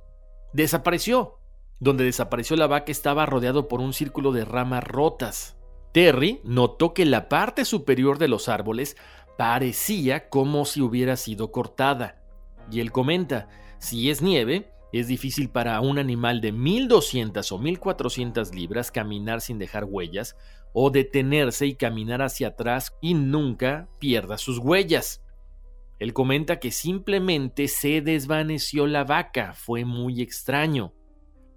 desapareció. 0.53 1.39
Donde 1.79 2.05
desapareció 2.05 2.55
la 2.55 2.67
vaca 2.67 2.91
estaba 2.91 3.25
rodeado 3.25 3.67
por 3.67 3.81
un 3.81 3.93
círculo 3.93 4.31
de 4.31 4.45
ramas 4.45 4.83
rotas. 4.83 5.57
Terry 5.91 6.39
notó 6.43 6.93
que 6.93 7.05
la 7.05 7.29
parte 7.29 7.65
superior 7.65 8.17
de 8.17 8.27
los 8.27 8.49
árboles 8.49 8.95
parecía 9.37 10.29
como 10.29 10.65
si 10.65 10.81
hubiera 10.81 11.17
sido 11.17 11.51
cortada. 11.51 12.21
Y 12.71 12.79
él 12.79 12.91
comenta, 12.91 13.49
si 13.79 14.09
es 14.09 14.21
nieve, 14.21 14.71
es 14.93 15.07
difícil 15.07 15.49
para 15.49 15.81
un 15.81 15.97
animal 15.97 16.39
de 16.39 16.51
1200 16.51 17.51
o 17.51 17.57
1400 17.57 18.53
libras 18.53 18.91
caminar 18.91 19.41
sin 19.41 19.57
dejar 19.57 19.85
huellas 19.85 20.35
o 20.73 20.89
detenerse 20.89 21.65
y 21.67 21.75
caminar 21.75 22.21
hacia 22.21 22.49
atrás 22.49 22.93
y 23.01 23.13
nunca 23.13 23.87
pierda 23.99 24.37
sus 24.37 24.57
huellas. 24.57 25.23
Él 25.99 26.13
comenta 26.13 26.59
que 26.59 26.71
simplemente 26.71 27.67
se 27.67 28.01
desvaneció 28.01 28.87
la 28.87 29.03
vaca, 29.05 29.53
fue 29.53 29.85
muy 29.85 30.21
extraño. 30.21 30.93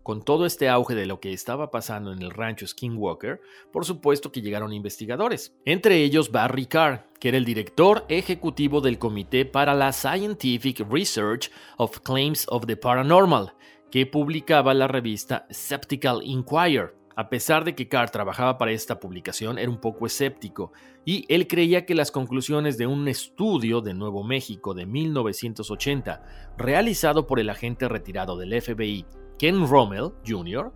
Con 0.07 0.23
todo 0.23 0.47
este 0.47 0.69
auge 0.69 0.95
de 0.95 1.07
lo 1.07 1.19
que 1.19 1.33
estaba 1.33 1.73
pasando 1.73 2.13
en 2.13 2.23
el 2.23 2.31
rancho 2.31 2.65
Skinwalker, 2.65 3.41
por 3.73 3.85
supuesto 3.85 4.31
que 4.31 4.41
llegaron 4.41 4.73
investigadores, 4.73 5.57
entre 5.65 6.05
ellos 6.05 6.31
Barry 6.31 6.67
Carr, 6.67 7.09
que 7.19 7.31
era 7.31 7.39
el 7.39 7.45
director 7.45 8.05
ejecutivo 8.09 8.81
del 8.81 9.01
Comité 9.01 9.47
para 9.47 9.75
la 9.75 9.93
Scientific 9.93 10.79
Research 10.89 11.51
of 11.77 11.99
Claims 12.03 12.47
of 12.51 12.67
the 12.67 12.77
Paranormal, 12.77 13.53
que 13.91 14.07
publicaba 14.07 14.75
la 14.75 14.87
revista 14.87 15.49
Skeptical 15.53 16.21
Inquirer. 16.23 16.95
A 17.19 17.31
pesar 17.31 17.65
de 17.65 17.75
que 17.75 17.89
Carr 17.89 18.11
trabajaba 18.11 18.59
para 18.59 18.73
esta 18.73 19.01
publicación, 19.01 19.59
era 19.59 19.71
un 19.71 19.81
poco 19.81 20.05
escéptico, 20.05 20.73
y 21.07 21.25
él 21.33 21.47
creía 21.47 21.87
que 21.87 21.95
las 21.95 22.11
conclusiones 22.11 22.77
de 22.77 22.87
un 22.87 23.09
estudio 23.09 23.81
de 23.81 23.95
Nuevo 23.95 24.23
México 24.23 24.75
de 24.75 24.85
1980, 24.85 26.23
realizado 26.59 27.27
por 27.27 27.41
el 27.41 27.49
agente 27.49 27.89
retirado 27.89 28.37
del 28.37 28.61
FBI 28.61 29.07
Ken 29.39 29.67
Rommel 29.67 30.13
Jr., 30.27 30.75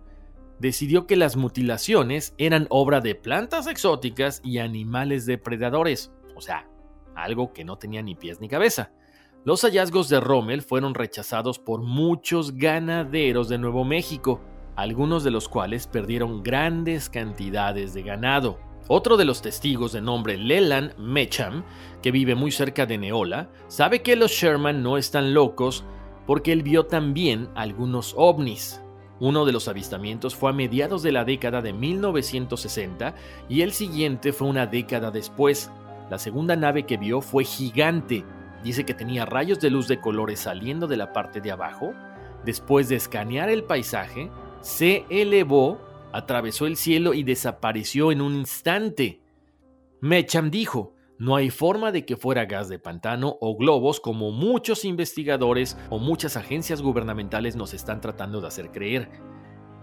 decidió 0.57 1.05
que 1.05 1.15
las 1.15 1.37
mutilaciones 1.37 2.33
eran 2.39 2.65
obra 2.71 3.01
de 3.01 3.13
plantas 3.13 3.67
exóticas 3.67 4.41
y 4.43 4.57
animales 4.57 5.27
depredadores, 5.27 6.11
o 6.35 6.41
sea, 6.41 6.67
algo 7.15 7.53
que 7.53 7.63
no 7.63 7.77
tenía 7.77 8.01
ni 8.01 8.15
pies 8.15 8.41
ni 8.41 8.49
cabeza. 8.49 8.91
Los 9.43 9.61
hallazgos 9.61 10.09
de 10.09 10.19
Rommel 10.19 10.63
fueron 10.63 10.95
rechazados 10.95 11.59
por 11.59 11.83
muchos 11.83 12.57
ganaderos 12.57 13.47
de 13.47 13.59
Nuevo 13.59 13.85
México, 13.85 14.41
algunos 14.75 15.23
de 15.23 15.31
los 15.31 15.49
cuales 15.49 15.87
perdieron 15.87 16.43
grandes 16.43 17.09
cantidades 17.09 17.93
de 17.93 18.03
ganado. 18.03 18.59
Otro 18.87 19.15
de 19.15 19.25
los 19.25 19.41
testigos 19.41 19.93
de 19.93 20.01
nombre 20.01 20.37
Leland 20.37 20.97
Mecham, 20.97 21.63
que 22.01 22.11
vive 22.11 22.35
muy 22.35 22.51
cerca 22.51 22.85
de 22.85 22.97
Neola, 22.97 23.49
sabe 23.67 24.01
que 24.01 24.15
los 24.15 24.31
Sherman 24.31 24.83
no 24.83 24.97
están 24.97 25.33
locos 25.33 25.85
porque 26.25 26.51
él 26.51 26.63
vio 26.63 26.85
también 26.85 27.49
algunos 27.55 28.13
ovnis. 28.17 28.81
Uno 29.19 29.45
de 29.45 29.51
los 29.51 29.67
avistamientos 29.67 30.35
fue 30.35 30.49
a 30.49 30.53
mediados 30.53 31.03
de 31.03 31.11
la 31.11 31.23
década 31.23 31.61
de 31.61 31.73
1960 31.73 33.13
y 33.47 33.61
el 33.61 33.71
siguiente 33.71 34.33
fue 34.33 34.47
una 34.47 34.65
década 34.65 35.11
después. 35.11 35.69
La 36.09 36.17
segunda 36.17 36.55
nave 36.55 36.87
que 36.87 36.97
vio 36.97 37.21
fue 37.21 37.43
gigante. 37.43 38.25
Dice 38.63 38.83
que 38.83 38.93
tenía 38.93 39.25
rayos 39.25 39.59
de 39.59 39.69
luz 39.69 39.87
de 39.87 39.99
colores 39.99 40.39
saliendo 40.39 40.87
de 40.87 40.97
la 40.97 41.13
parte 41.13 41.39
de 41.39 41.51
abajo. 41.51 41.93
Después 42.43 42.89
de 42.89 42.95
escanear 42.95 43.49
el 43.49 43.63
paisaje, 43.63 44.31
se 44.61 45.05
elevó, 45.09 45.79
atravesó 46.13 46.65
el 46.65 46.77
cielo 46.77 47.13
y 47.13 47.23
desapareció 47.23 48.11
en 48.11 48.21
un 48.21 48.35
instante. 48.35 49.21
Mecham 50.01 50.49
dijo, 50.49 50.95
no 51.17 51.35
hay 51.35 51.51
forma 51.51 51.91
de 51.91 52.05
que 52.05 52.17
fuera 52.17 52.45
gas 52.45 52.67
de 52.67 52.79
pantano 52.79 53.37
o 53.41 53.55
globos 53.55 53.99
como 53.99 54.31
muchos 54.31 54.85
investigadores 54.85 55.77
o 55.91 55.99
muchas 55.99 56.35
agencias 56.35 56.81
gubernamentales 56.81 57.55
nos 57.55 57.75
están 57.75 58.01
tratando 58.01 58.41
de 58.41 58.47
hacer 58.47 58.71
creer. 58.71 59.09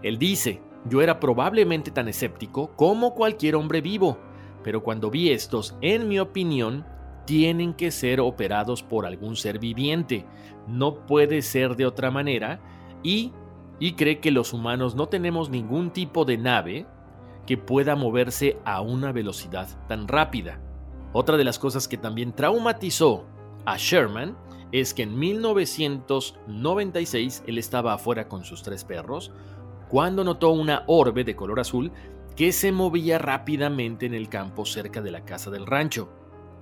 Él 0.02 0.18
dice, 0.18 0.62
yo 0.86 1.00
era 1.00 1.20
probablemente 1.20 1.90
tan 1.90 2.08
escéptico 2.08 2.74
como 2.76 3.14
cualquier 3.14 3.54
hombre 3.54 3.80
vivo, 3.80 4.18
pero 4.64 4.82
cuando 4.82 5.10
vi 5.10 5.30
estos, 5.30 5.76
en 5.80 6.08
mi 6.08 6.18
opinión, 6.18 6.84
tienen 7.24 7.74
que 7.74 7.90
ser 7.90 8.20
operados 8.20 8.82
por 8.82 9.06
algún 9.06 9.36
ser 9.36 9.58
viviente. 9.58 10.24
No 10.66 11.06
puede 11.06 11.42
ser 11.42 11.76
de 11.76 11.86
otra 11.86 12.10
manera 12.10 12.60
y, 13.02 13.32
y 13.80 13.92
cree 13.92 14.18
que 14.20 14.30
los 14.30 14.52
humanos 14.52 14.94
no 14.94 15.08
tenemos 15.08 15.48
ningún 15.50 15.90
tipo 15.90 16.24
de 16.24 16.38
nave 16.38 16.86
que 17.46 17.56
pueda 17.56 17.96
moverse 17.96 18.58
a 18.64 18.80
una 18.80 19.10
velocidad 19.12 19.68
tan 19.88 20.06
rápida. 20.08 20.60
Otra 21.12 21.36
de 21.36 21.44
las 21.44 21.58
cosas 21.58 21.88
que 21.88 21.96
también 21.96 22.34
traumatizó 22.34 23.24
a 23.64 23.76
Sherman 23.78 24.36
es 24.72 24.92
que 24.92 25.04
en 25.04 25.16
1996 25.18 27.44
él 27.46 27.56
estaba 27.58 27.94
afuera 27.94 28.28
con 28.28 28.44
sus 28.44 28.62
tres 28.62 28.84
perros 28.84 29.32
cuando 29.88 30.24
notó 30.24 30.50
una 30.50 30.84
orbe 30.86 31.24
de 31.24 31.34
color 31.34 31.60
azul 31.60 31.90
que 32.36 32.52
se 32.52 32.70
movía 32.70 33.16
rápidamente 33.18 34.04
en 34.06 34.14
el 34.14 34.28
campo 34.28 34.66
cerca 34.66 35.00
de 35.00 35.10
la 35.10 35.24
casa 35.24 35.50
del 35.50 35.66
rancho. 35.66 36.10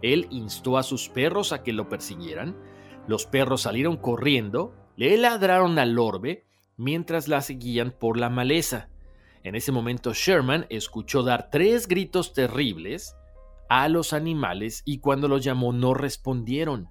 Él 0.02 0.26
instó 0.30 0.78
a 0.78 0.82
sus 0.82 1.08
perros 1.08 1.52
a 1.52 1.62
que 1.62 1.72
lo 1.72 1.88
persiguieran. 1.88 2.56
Los 3.08 3.26
perros 3.26 3.62
salieron 3.62 3.96
corriendo, 3.96 4.72
le 4.96 5.16
ladraron 5.16 5.78
al 5.78 5.98
orbe 5.98 6.45
mientras 6.76 7.28
la 7.28 7.40
seguían 7.40 7.90
por 7.90 8.18
la 8.18 8.30
maleza. 8.30 8.88
En 9.42 9.54
ese 9.54 9.72
momento 9.72 10.12
Sherman 10.12 10.66
escuchó 10.70 11.22
dar 11.22 11.50
tres 11.50 11.86
gritos 11.86 12.32
terribles 12.32 13.14
a 13.68 13.88
los 13.88 14.12
animales 14.12 14.82
y 14.84 14.98
cuando 14.98 15.28
los 15.28 15.44
llamó 15.44 15.72
no 15.72 15.94
respondieron. 15.94 16.88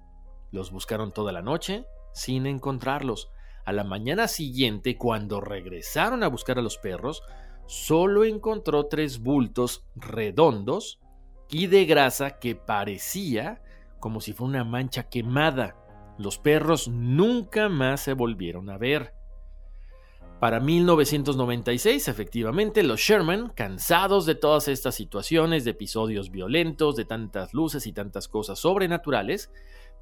Los 0.50 0.70
buscaron 0.70 1.12
toda 1.12 1.32
la 1.32 1.42
noche 1.42 1.86
sin 2.12 2.46
encontrarlos. 2.46 3.30
A 3.64 3.72
la 3.72 3.84
mañana 3.84 4.28
siguiente, 4.28 4.96
cuando 4.96 5.40
regresaron 5.40 6.22
a 6.22 6.28
buscar 6.28 6.58
a 6.58 6.62
los 6.62 6.78
perros, 6.78 7.22
solo 7.66 8.24
encontró 8.24 8.86
tres 8.86 9.20
bultos 9.20 9.84
redondos 9.96 11.00
y 11.50 11.66
de 11.66 11.84
grasa 11.84 12.38
que 12.38 12.54
parecía 12.54 13.60
como 13.98 14.20
si 14.20 14.32
fuera 14.32 14.50
una 14.50 14.64
mancha 14.64 15.08
quemada. 15.08 15.76
Los 16.16 16.38
perros 16.38 16.88
nunca 16.88 17.68
más 17.68 18.00
se 18.02 18.12
volvieron 18.12 18.70
a 18.70 18.78
ver. 18.78 19.15
Para 20.46 20.60
1996, 20.60 22.06
efectivamente, 22.06 22.84
los 22.84 23.00
Sherman, 23.00 23.48
cansados 23.48 24.26
de 24.26 24.36
todas 24.36 24.68
estas 24.68 24.94
situaciones, 24.94 25.64
de 25.64 25.72
episodios 25.72 26.30
violentos, 26.30 26.94
de 26.94 27.04
tantas 27.04 27.52
luces 27.52 27.84
y 27.88 27.92
tantas 27.92 28.28
cosas 28.28 28.60
sobrenaturales, 28.60 29.50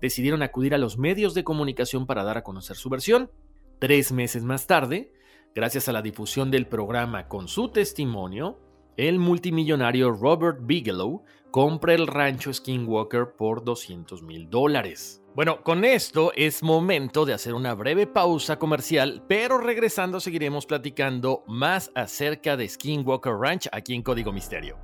decidieron 0.03 0.43
acudir 0.43 0.75
a 0.75 0.77
los 0.77 0.99
medios 0.99 1.33
de 1.33 1.45
comunicación 1.45 2.05
para 2.05 2.25
dar 2.25 2.37
a 2.37 2.43
conocer 2.43 2.77
su 2.77 2.91
versión. 2.91 3.31
Tres 3.79 4.13
meses 4.13 4.45
más 4.45 4.67
tarde, 4.67 5.15
gracias 5.55 5.89
a 5.89 5.93
la 5.93 6.03
difusión 6.03 6.51
del 6.51 6.67
programa 6.67 7.27
con 7.27 7.49
su 7.49 7.71
testimonio, 7.71 8.61
el 8.99 9.19
multimillonario 9.19 10.13
Robert 10.13 10.59
Bigelow 10.61 11.25
compra 11.55 11.95
el 11.95 12.09
rancho 12.09 12.53
Skinwalker 12.53 13.37
por 13.37 13.63
200 13.63 14.25
mil 14.25 14.51
dólares. 14.51 15.23
Bueno, 15.37 15.63
con 15.63 15.85
esto 15.85 16.33
es 16.35 16.65
momento 16.65 17.25
de 17.25 17.33
hacer 17.33 17.55
una 17.55 17.75
breve 17.75 18.09
pausa 18.09 18.59
comercial, 18.59 19.23
pero 19.29 19.59
regresando 19.59 20.19
seguiremos 20.19 20.67
platicando 20.67 21.45
más 21.47 21.93
acerca 21.95 22.57
de 22.57 22.69
Skinwalker 22.69 23.35
Ranch 23.35 23.69
aquí 23.71 23.95
en 23.95 24.03
Código 24.03 24.33
Misterio. 24.33 24.77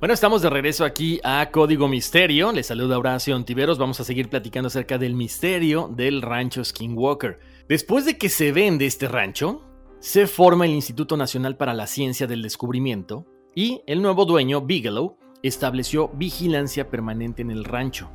Bueno, 0.00 0.14
estamos 0.14 0.42
de 0.42 0.50
regreso 0.50 0.84
aquí 0.84 1.20
a 1.22 1.48
Código 1.52 1.86
Misterio. 1.86 2.50
Les 2.50 2.66
saluda 2.66 2.98
Horacio 2.98 3.36
Antiveros. 3.36 3.78
Vamos 3.78 4.00
a 4.00 4.04
seguir 4.04 4.28
platicando 4.28 4.66
acerca 4.66 4.98
del 4.98 5.14
misterio 5.14 5.92
del 5.94 6.22
rancho 6.22 6.64
Skinwalker. 6.64 7.38
Después 7.68 8.04
de 8.04 8.18
que 8.18 8.28
se 8.28 8.50
vende 8.50 8.86
este 8.86 9.06
rancho, 9.06 9.62
se 10.00 10.26
forma 10.26 10.66
el 10.66 10.72
Instituto 10.72 11.16
Nacional 11.16 11.56
para 11.56 11.72
la 11.72 11.86
Ciencia 11.86 12.26
del 12.26 12.42
Descubrimiento 12.42 13.26
y 13.54 13.82
el 13.86 14.02
nuevo 14.02 14.24
dueño, 14.24 14.60
Bigelow, 14.60 15.16
estableció 15.42 16.08
vigilancia 16.08 16.90
permanente 16.90 17.42
en 17.42 17.50
el 17.50 17.64
rancho 17.64 18.10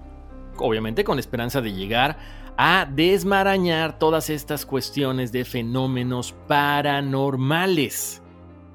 obviamente 0.58 1.04
con 1.04 1.20
esperanza 1.20 1.62
de 1.62 1.74
llegar 1.74 2.18
a 2.58 2.88
desmarañar 2.90 3.98
todas 3.98 4.30
estas 4.30 4.66
cuestiones 4.66 5.32
de 5.32 5.44
fenómenos 5.46 6.34
paranormales. 6.48 8.22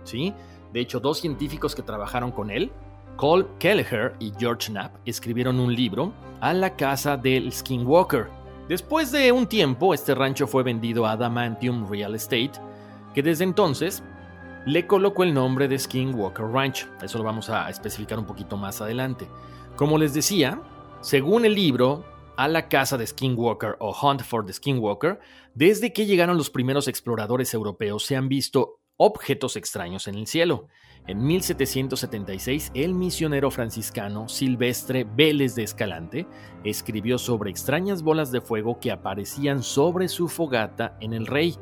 ¿Sí? 0.04 0.34
De 0.72 0.80
hecho, 0.80 1.00
dos 1.00 1.20
científicos 1.20 1.74
que 1.74 1.82
trabajaron 1.82 2.32
con 2.32 2.50
él, 2.50 2.72
Cole 3.16 3.46
Kelleher 3.58 4.14
y 4.18 4.32
George 4.38 4.70
Knapp, 4.70 4.96
escribieron 5.04 5.60
un 5.60 5.74
libro 5.74 6.12
a 6.40 6.52
la 6.52 6.76
casa 6.76 7.16
del 7.16 7.52
Skinwalker. 7.52 8.28
Después 8.68 9.12
de 9.12 9.32
un 9.32 9.46
tiempo, 9.46 9.94
este 9.94 10.14
rancho 10.14 10.46
fue 10.46 10.62
vendido 10.62 11.06
a 11.06 11.12
Adamantium 11.12 11.88
Real 11.88 12.14
Estate, 12.14 12.52
que 13.14 13.22
desde 13.22 13.44
entonces 13.44 14.02
le 14.66 14.86
colocó 14.86 15.22
el 15.22 15.34
nombre 15.34 15.68
de 15.68 15.78
Skinwalker 15.78 16.46
Ranch. 16.46 16.86
Eso 17.02 17.18
lo 17.18 17.24
vamos 17.24 17.50
a 17.50 17.68
especificar 17.70 18.18
un 18.18 18.26
poquito 18.26 18.56
más 18.56 18.80
adelante. 18.80 19.28
Como 19.76 19.98
les 19.98 20.14
decía, 20.14 20.60
según 21.00 21.44
el 21.44 21.54
libro, 21.54 22.04
a 22.36 22.46
la 22.46 22.68
casa 22.68 22.96
de 22.96 23.06
Skinwalker 23.06 23.76
o 23.80 23.96
Hunt 24.00 24.22
for 24.22 24.44
the 24.46 24.52
Skinwalker, 24.52 25.18
desde 25.54 25.92
que 25.92 26.06
llegaron 26.06 26.36
los 26.36 26.50
primeros 26.50 26.86
exploradores 26.86 27.52
europeos 27.52 28.04
se 28.04 28.14
han 28.14 28.28
visto 28.28 28.80
objetos 28.96 29.56
extraños 29.56 30.06
en 30.06 30.16
el 30.16 30.26
cielo. 30.26 30.68
En 31.06 31.24
1776, 31.24 32.72
el 32.74 32.94
misionero 32.94 33.50
franciscano 33.50 34.28
Silvestre 34.28 35.04
Vélez 35.04 35.54
de 35.54 35.62
Escalante 35.62 36.26
escribió 36.64 37.16
sobre 37.16 37.50
extrañas 37.50 38.02
bolas 38.02 38.30
de 38.30 38.40
fuego 38.40 38.78
que 38.78 38.92
aparecían 38.92 39.62
sobre 39.62 40.08
su 40.08 40.28
fogata 40.28 40.96
en 41.00 41.14
el 41.14 41.26
rey. 41.26 41.56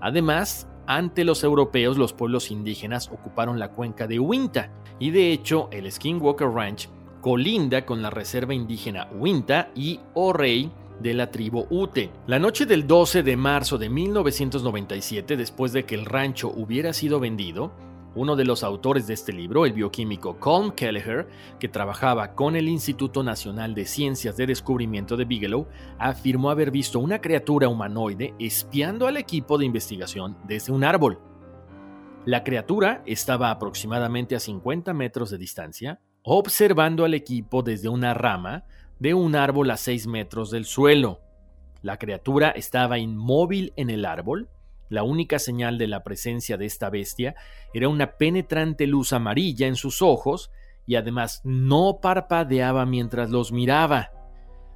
Además, 0.00 0.68
ante 0.86 1.24
los 1.24 1.44
europeos, 1.44 1.98
los 1.98 2.12
pueblos 2.12 2.50
indígenas 2.50 3.08
ocuparon 3.12 3.58
la 3.58 3.70
cuenca 3.70 4.06
de 4.06 4.20
Uinta, 4.20 4.70
y 4.98 5.10
de 5.10 5.32
hecho, 5.32 5.68
el 5.72 5.90
Skinwalker 5.90 6.48
Ranch 6.48 6.88
colinda 7.20 7.86
con 7.86 8.02
la 8.02 8.10
reserva 8.10 8.54
indígena 8.54 9.08
Huinta 9.12 9.70
y 9.74 9.98
Orey 10.12 10.70
de 11.00 11.14
la 11.14 11.30
tribu 11.30 11.66
Ute. 11.70 12.10
La 12.26 12.38
noche 12.38 12.66
del 12.66 12.86
12 12.86 13.22
de 13.22 13.36
marzo 13.36 13.78
de 13.78 13.88
1997, 13.88 15.36
después 15.36 15.72
de 15.72 15.84
que 15.84 15.94
el 15.94 16.04
rancho 16.04 16.52
hubiera 16.54 16.92
sido 16.92 17.20
vendido, 17.20 17.72
uno 18.14 18.36
de 18.36 18.44
los 18.44 18.62
autores 18.62 19.06
de 19.06 19.14
este 19.14 19.32
libro, 19.32 19.66
el 19.66 19.72
bioquímico 19.72 20.38
Colm 20.38 20.72
Kelleher, 20.72 21.28
que 21.58 21.68
trabajaba 21.68 22.34
con 22.34 22.56
el 22.56 22.68
Instituto 22.68 23.22
Nacional 23.22 23.74
de 23.74 23.86
Ciencias 23.86 24.36
de 24.36 24.46
Descubrimiento 24.46 25.16
de 25.16 25.24
Bigelow, 25.24 25.66
afirmó 25.98 26.50
haber 26.50 26.70
visto 26.70 26.98
una 26.98 27.20
criatura 27.20 27.68
humanoide 27.68 28.34
espiando 28.38 29.06
al 29.06 29.16
equipo 29.16 29.58
de 29.58 29.66
investigación 29.66 30.36
desde 30.46 30.72
un 30.72 30.84
árbol. 30.84 31.18
La 32.24 32.42
criatura 32.42 33.02
estaba 33.06 33.50
aproximadamente 33.50 34.34
a 34.34 34.40
50 34.40 34.94
metros 34.94 35.30
de 35.30 35.38
distancia 35.38 36.00
observando 36.24 37.04
al 37.04 37.12
equipo 37.12 37.62
desde 37.62 37.90
una 37.90 38.14
rama 38.14 38.64
de 38.98 39.12
un 39.12 39.36
árbol 39.36 39.70
a 39.70 39.76
6 39.76 40.06
metros 40.06 40.50
del 40.50 40.64
suelo. 40.64 41.20
La 41.82 41.98
criatura 41.98 42.50
estaba 42.50 42.98
inmóvil 42.98 43.74
en 43.76 43.90
el 43.90 44.06
árbol. 44.06 44.48
La 44.88 45.02
única 45.02 45.38
señal 45.38 45.78
de 45.78 45.88
la 45.88 46.02
presencia 46.02 46.56
de 46.56 46.66
esta 46.66 46.90
bestia 46.90 47.34
era 47.72 47.88
una 47.88 48.12
penetrante 48.16 48.86
luz 48.86 49.12
amarilla 49.12 49.66
en 49.66 49.76
sus 49.76 50.02
ojos 50.02 50.50
y 50.86 50.96
además 50.96 51.40
no 51.44 51.98
parpadeaba 52.02 52.84
mientras 52.86 53.30
los 53.30 53.52
miraba. 53.52 54.12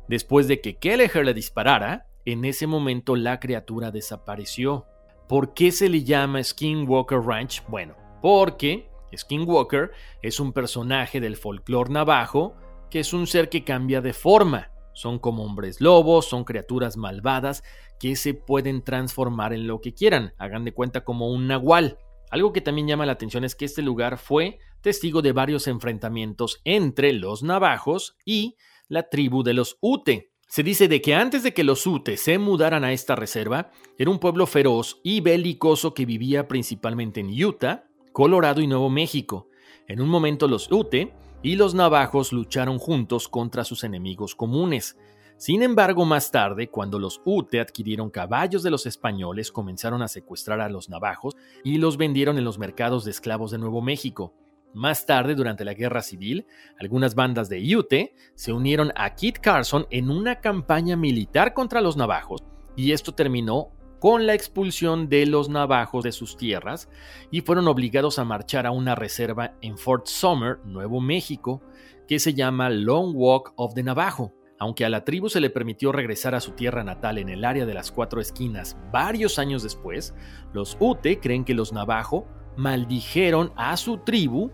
Después 0.09 0.49
de 0.49 0.61
que 0.61 0.77
Kelleher 0.79 1.25
le 1.25 1.35
disparara, 1.35 2.07
en 2.25 2.45
ese 2.45 2.67
momento 2.67 3.17
la 3.17 3.41
criatura 3.41 3.91
desapareció. 3.91 4.87
¿Por 5.29 5.53
qué 5.53 5.71
se 5.71 5.89
le 5.89 6.05
llama 6.05 6.43
Skinwalker 6.43 7.21
Ranch? 7.21 7.63
Bueno, 7.69 7.95
porque 8.23 8.89
Skinwalker 9.15 9.91
es 10.23 10.41
un 10.41 10.53
personaje 10.53 11.21
del 11.21 11.37
folclore 11.37 11.93
navajo 11.93 12.55
que 12.91 13.01
es 13.01 13.13
un 13.13 13.27
ser 13.27 13.49
que 13.51 13.65
cambia 13.65 14.01
de 14.01 14.15
forma. 14.15 14.71
Son 14.99 15.21
como 15.21 15.45
hombres 15.45 15.81
lobos, 15.81 16.27
son 16.29 16.43
criaturas 16.43 16.97
malvadas 16.97 17.63
que 18.01 18.17
se 18.17 18.35
pueden 18.35 18.83
transformar 18.83 19.53
en 19.53 19.69
lo 19.69 19.81
que 19.81 19.95
quieran. 19.95 20.35
Hagan 20.39 20.65
de 20.65 20.75
cuenta 20.75 21.05
como 21.05 21.31
un 21.31 21.47
nahual. 21.47 21.99
Algo 22.33 22.53
que 22.53 22.61
también 22.61 22.89
llama 22.89 23.07
la 23.07 23.13
atención 23.13 23.45
es 23.45 23.55
que 23.55 23.65
este 23.65 23.81
lugar 23.81 24.19
fue 24.19 24.59
testigo 24.81 25.23
de 25.23 25.31
varios 25.31 25.69
enfrentamientos 25.69 26.61
entre 26.65 27.13
los 27.13 27.45
navajos 27.45 28.17
y 28.25 28.57
la 28.89 29.09
tribu 29.09 29.45
de 29.45 29.55
los 29.55 29.79
Ute. 29.81 30.33
Se 30.49 30.65
dice 30.65 30.89
de 30.89 31.01
que 31.01 31.15
antes 31.15 31.45
de 31.45 31.55
que 31.55 31.63
los 31.63 31.87
Ute 31.87 32.17
se 32.17 32.39
mudaran 32.39 32.83
a 32.83 32.93
esta 32.93 33.15
reserva, 33.15 33.71
era 33.99 34.11
un 34.11 34.19
pueblo 34.19 34.49
feroz 34.49 34.99
y 35.05 35.21
belicoso 35.21 35.95
que 35.95 36.07
vivía 36.07 36.49
principalmente 36.49 37.21
en 37.21 37.45
Utah, 37.45 37.85
Colorado 38.13 38.61
y 38.61 38.67
Nuevo 38.67 38.91
México. 38.91 39.49
En 39.87 40.01
un 40.01 40.09
momento 40.09 40.49
los 40.49 40.73
Ute 40.73 41.15
y 41.43 41.57
los 41.57 41.75
navajos 41.75 42.33
lucharon 42.33 42.79
juntos 42.79 43.29
contra 43.29 43.65
sus 43.65 43.85
enemigos 43.85 44.35
comunes. 44.35 44.97
Sin 45.37 45.63
embargo, 45.63 46.05
más 46.05 46.33
tarde, 46.33 46.69
cuando 46.69 46.99
los 46.99 47.21
Ute 47.25 47.61
adquirieron 47.61 48.11
caballos 48.11 48.65
de 48.65 48.71
los 48.71 48.87
españoles, 48.87 49.53
comenzaron 49.53 50.03
a 50.03 50.09
secuestrar 50.09 50.61
a 50.61 50.69
los 50.69 50.89
navajos 50.89 51.37
y 51.63 51.79
los 51.79 51.97
vendieron 51.97 52.39
en 52.39 52.45
los 52.45 52.59
mercados 52.59 53.05
de 53.05 53.13
esclavos 53.13 53.53
de 53.53 53.59
Nuevo 53.59 53.81
México. 53.81 54.35
Más 54.75 55.07
tarde, 55.07 55.35
durante 55.35 55.65
la 55.65 55.75
Guerra 55.75 56.03
Civil, 56.03 56.47
algunas 56.79 57.15
bandas 57.15 57.49
de 57.49 57.77
Ute 57.77 58.15
se 58.35 58.53
unieron 58.53 58.93
a 58.97 59.15
Kit 59.15 59.39
Carson 59.39 59.87
en 59.91 60.11
una 60.11 60.41
campaña 60.41 60.97
militar 60.97 61.55
contra 61.55 61.81
los 61.81 61.97
navajos, 61.97 62.43
y 62.77 62.93
esto 62.93 63.15
terminó 63.15 63.71
con 63.99 64.27
la 64.27 64.35
expulsión 64.35 65.09
de 65.09 65.27
los 65.27 65.49
navajos 65.49 66.05
de 66.05 66.13
sus 66.13 66.37
tierras 66.37 66.89
y 67.31 67.41
fueron 67.41 67.69
obligados 67.69 68.19
a 68.19 68.25
marchar 68.25 68.67
a 68.67 68.71
una 68.71 68.95
reserva 68.95 69.55
en 69.61 69.77
Fort 69.79 70.07
Summer, 70.07 70.59
Nuevo 70.65 71.01
México, 71.01 71.63
que 72.07 72.19
se 72.19 72.35
llama 72.35 72.71
Long 72.71 73.13
Walk 73.15 73.53
of 73.57 73.75
the 73.75 73.83
Navajo. 73.83 74.35
Aunque 74.61 74.85
a 74.85 74.89
la 74.89 75.05
tribu 75.05 75.29
se 75.29 75.41
le 75.41 75.51
permitió 75.51 75.93
regresar 75.93 76.35
a 76.35 76.41
su 76.41 76.53
tierra 76.53 76.83
natal 76.83 77.19
en 77.19 77.29
el 77.29 77.45
área 77.45 77.65
de 77.65 77.75
las 77.75 77.93
cuatro 77.93 78.21
esquinas 78.21 78.77
varios 78.93 79.39
años 79.39 79.63
después, 79.63 80.15
los 80.53 80.77
Ute 80.81 81.21
creen 81.21 81.45
que 81.45 81.55
los 81.55 81.73
Navajo 81.73 82.27
maldijeron 82.57 83.53
a 83.57 83.77
su 83.77 83.99
tribu 83.99 84.51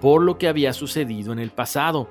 por 0.00 0.22
lo 0.22 0.38
que 0.38 0.46
había 0.46 0.72
sucedido 0.72 1.32
en 1.32 1.40
el 1.40 1.50
pasado, 1.50 2.08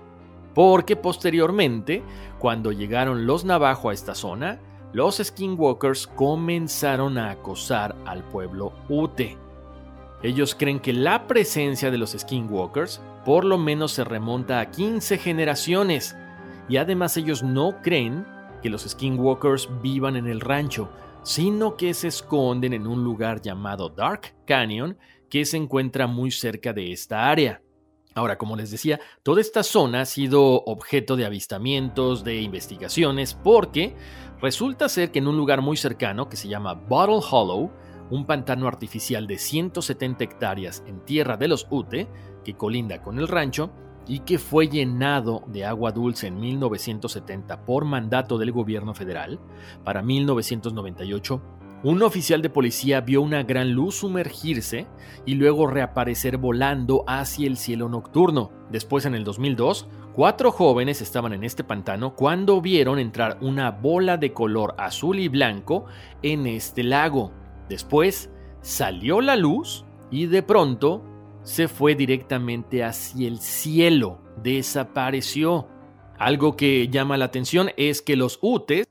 porque 0.54 0.98
posteriormente, 0.98 2.04
cuando 2.38 2.74
llegaron 2.74 3.26
los 3.26 3.46
Navajo 3.46 3.90
a 3.90 3.94
esta 3.94 4.14
zona, 4.14 4.60
los 4.98 5.18
skinwalkers 5.18 6.08
comenzaron 6.08 7.20
a 7.20 7.30
acosar 7.30 7.96
al 8.08 8.24
pueblo 8.24 8.74
Ute. 8.90 9.38
Ellos 10.24 10.56
creen 10.56 10.80
que 10.80 10.92
la 10.92 11.28
presencia 11.28 11.92
de 11.92 12.00
los 12.00 12.14
skinwalkers 12.18 13.00
por 13.24 13.46
lo 13.46 13.60
menos 13.60 13.92
se 13.92 14.04
remonta 14.04 14.60
a 14.60 14.72
15 14.72 15.20
generaciones 15.20 16.18
y 16.68 16.78
además 16.78 17.16
ellos 17.16 17.44
no 17.44 17.80
creen 17.84 18.26
que 18.64 18.72
los 18.72 18.90
skinwalkers 18.90 19.70
vivan 19.84 20.16
en 20.16 20.26
el 20.26 20.42
rancho, 20.42 20.90
sino 21.22 21.78
que 21.78 21.94
se 21.94 22.08
esconden 22.08 22.74
en 22.74 22.88
un 22.88 23.04
lugar 23.04 23.40
llamado 23.40 23.90
Dark 23.90 24.34
Canyon 24.48 24.98
que 25.30 25.46
se 25.46 25.58
encuentra 25.58 26.08
muy 26.08 26.32
cerca 26.32 26.74
de 26.74 26.92
esta 26.92 27.30
área. 27.30 27.62
Ahora, 28.18 28.40
como 28.40 28.56
les 28.56 28.72
decía, 28.72 29.00
toda 29.22 29.42
esta 29.42 29.62
zona 29.62 30.02
ha 30.02 30.06
sido 30.06 30.64
objeto 30.64 31.16
de 31.16 31.28
avistamientos, 31.28 32.24
de 32.24 32.42
investigaciones, 32.42 33.36
porque 33.36 33.96
resulta 34.42 34.90
ser 34.90 35.12
que 35.12 35.20
en 35.20 35.28
un 35.28 35.38
lugar 35.38 35.62
muy 35.62 35.78
cercano, 35.78 36.28
que 36.28 36.36
se 36.36 36.48
llama 36.48 36.74
Bottle 36.74 37.20
Hollow, 37.30 37.70
un 38.10 38.26
pantano 38.26 38.68
artificial 38.68 39.28
de 39.28 39.38
170 39.38 40.24
hectáreas 40.24 40.84
en 40.88 41.06
tierra 41.06 41.38
de 41.38 41.48
los 41.48 41.68
Ute, 41.70 42.08
que 42.44 42.56
colinda 42.56 43.04
con 43.04 43.20
el 43.20 43.28
rancho, 43.28 43.70
y 44.08 44.22
que 44.22 44.40
fue 44.40 44.68
llenado 44.68 45.44
de 45.46 45.66
agua 45.66 45.92
dulce 45.92 46.26
en 46.26 46.40
1970 46.40 47.66
por 47.66 47.86
mandato 47.86 48.40
del 48.40 48.52
gobierno 48.52 48.96
federal, 48.96 49.40
para 49.84 50.02
1998 50.02 51.40
un 51.84 52.02
oficial 52.02 52.42
de 52.42 52.50
policía 52.50 53.02
vio 53.02 53.22
una 53.22 53.44
gran 53.44 53.72
luz 53.72 53.98
sumergirse 53.98 54.88
y 55.26 55.36
luego 55.36 55.68
reaparecer 55.68 56.38
volando 56.38 57.04
hacia 57.08 57.48
el 57.48 57.56
cielo 57.56 57.88
nocturno. 57.88 58.52
Después, 58.72 59.06
en 59.06 59.14
el 59.14 59.24
2002, 59.24 59.88
cuatro 60.14 60.52
jóvenes 60.52 61.02
estaban 61.02 61.34
en 61.34 61.44
este 61.44 61.64
pantano 61.64 62.16
cuando 62.16 62.62
vieron 62.62 62.98
entrar 62.98 63.38
una 63.42 63.70
bola 63.70 64.18
de 64.18 64.34
color 64.34 64.74
azul 64.80 65.20
y 65.20 65.28
blanco 65.28 65.86
en 66.24 66.48
este 66.48 66.84
lago. 66.84 67.32
Después, 67.70 68.32
salió 68.62 69.22
la 69.22 69.36
luz 69.36 69.86
y 70.10 70.26
de 70.26 70.42
pronto 70.42 71.04
se 71.44 71.68
fue 71.68 71.94
directamente 71.94 72.84
hacia 72.84 73.28
el 73.28 73.40
cielo, 73.40 74.20
desapareció. 74.42 75.68
Algo 76.18 76.58
que 76.58 76.88
llama 76.88 77.18
la 77.18 77.26
atención 77.26 77.70
es 77.78 78.02
que 78.02 78.16
los 78.16 78.40
UTES 78.42 78.88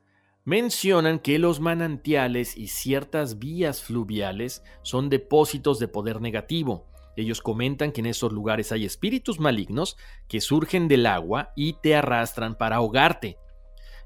mencionan 0.47 1.19
que 1.19 1.41
los 1.41 1.59
manantiales 1.59 2.57
y 2.57 2.69
ciertas 2.69 3.41
vías 3.41 3.83
fluviales 3.83 4.63
son 4.83 5.11
depósitos 5.11 5.81
de 5.81 5.89
poder 5.89 6.21
negativo. 6.21 6.87
Ellos 7.17 7.41
comentan 7.41 7.91
que 7.91 8.01
en 8.01 8.07
esos 8.07 8.33
lugares 8.33 8.71
hay 8.71 8.85
espíritus 8.85 9.41
malignos 9.41 9.97
que 10.29 10.41
surgen 10.41 10.87
del 10.87 11.07
agua 11.07 11.53
y 11.57 11.73
te 11.75 11.97
arrastran 11.97 12.57
para 12.57 12.77
ahogarte. 12.77 13.39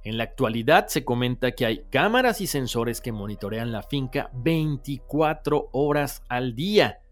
En 0.03 0.17
la 0.17 0.25
actualidad 0.25 0.87
se 0.87 1.05
comenta 1.05 1.53
que 1.53 1.67
hay 1.67 1.85
cámaras 1.91 2.41
y 2.41 2.47
sensores 2.47 3.03
que 3.03 3.13
monitorean 3.13 3.71
la 3.71 3.83
finca 3.83 4.31
24 4.33 5.69
horas 5.73 6.23
al 6.31 6.55
día. 6.55 7.03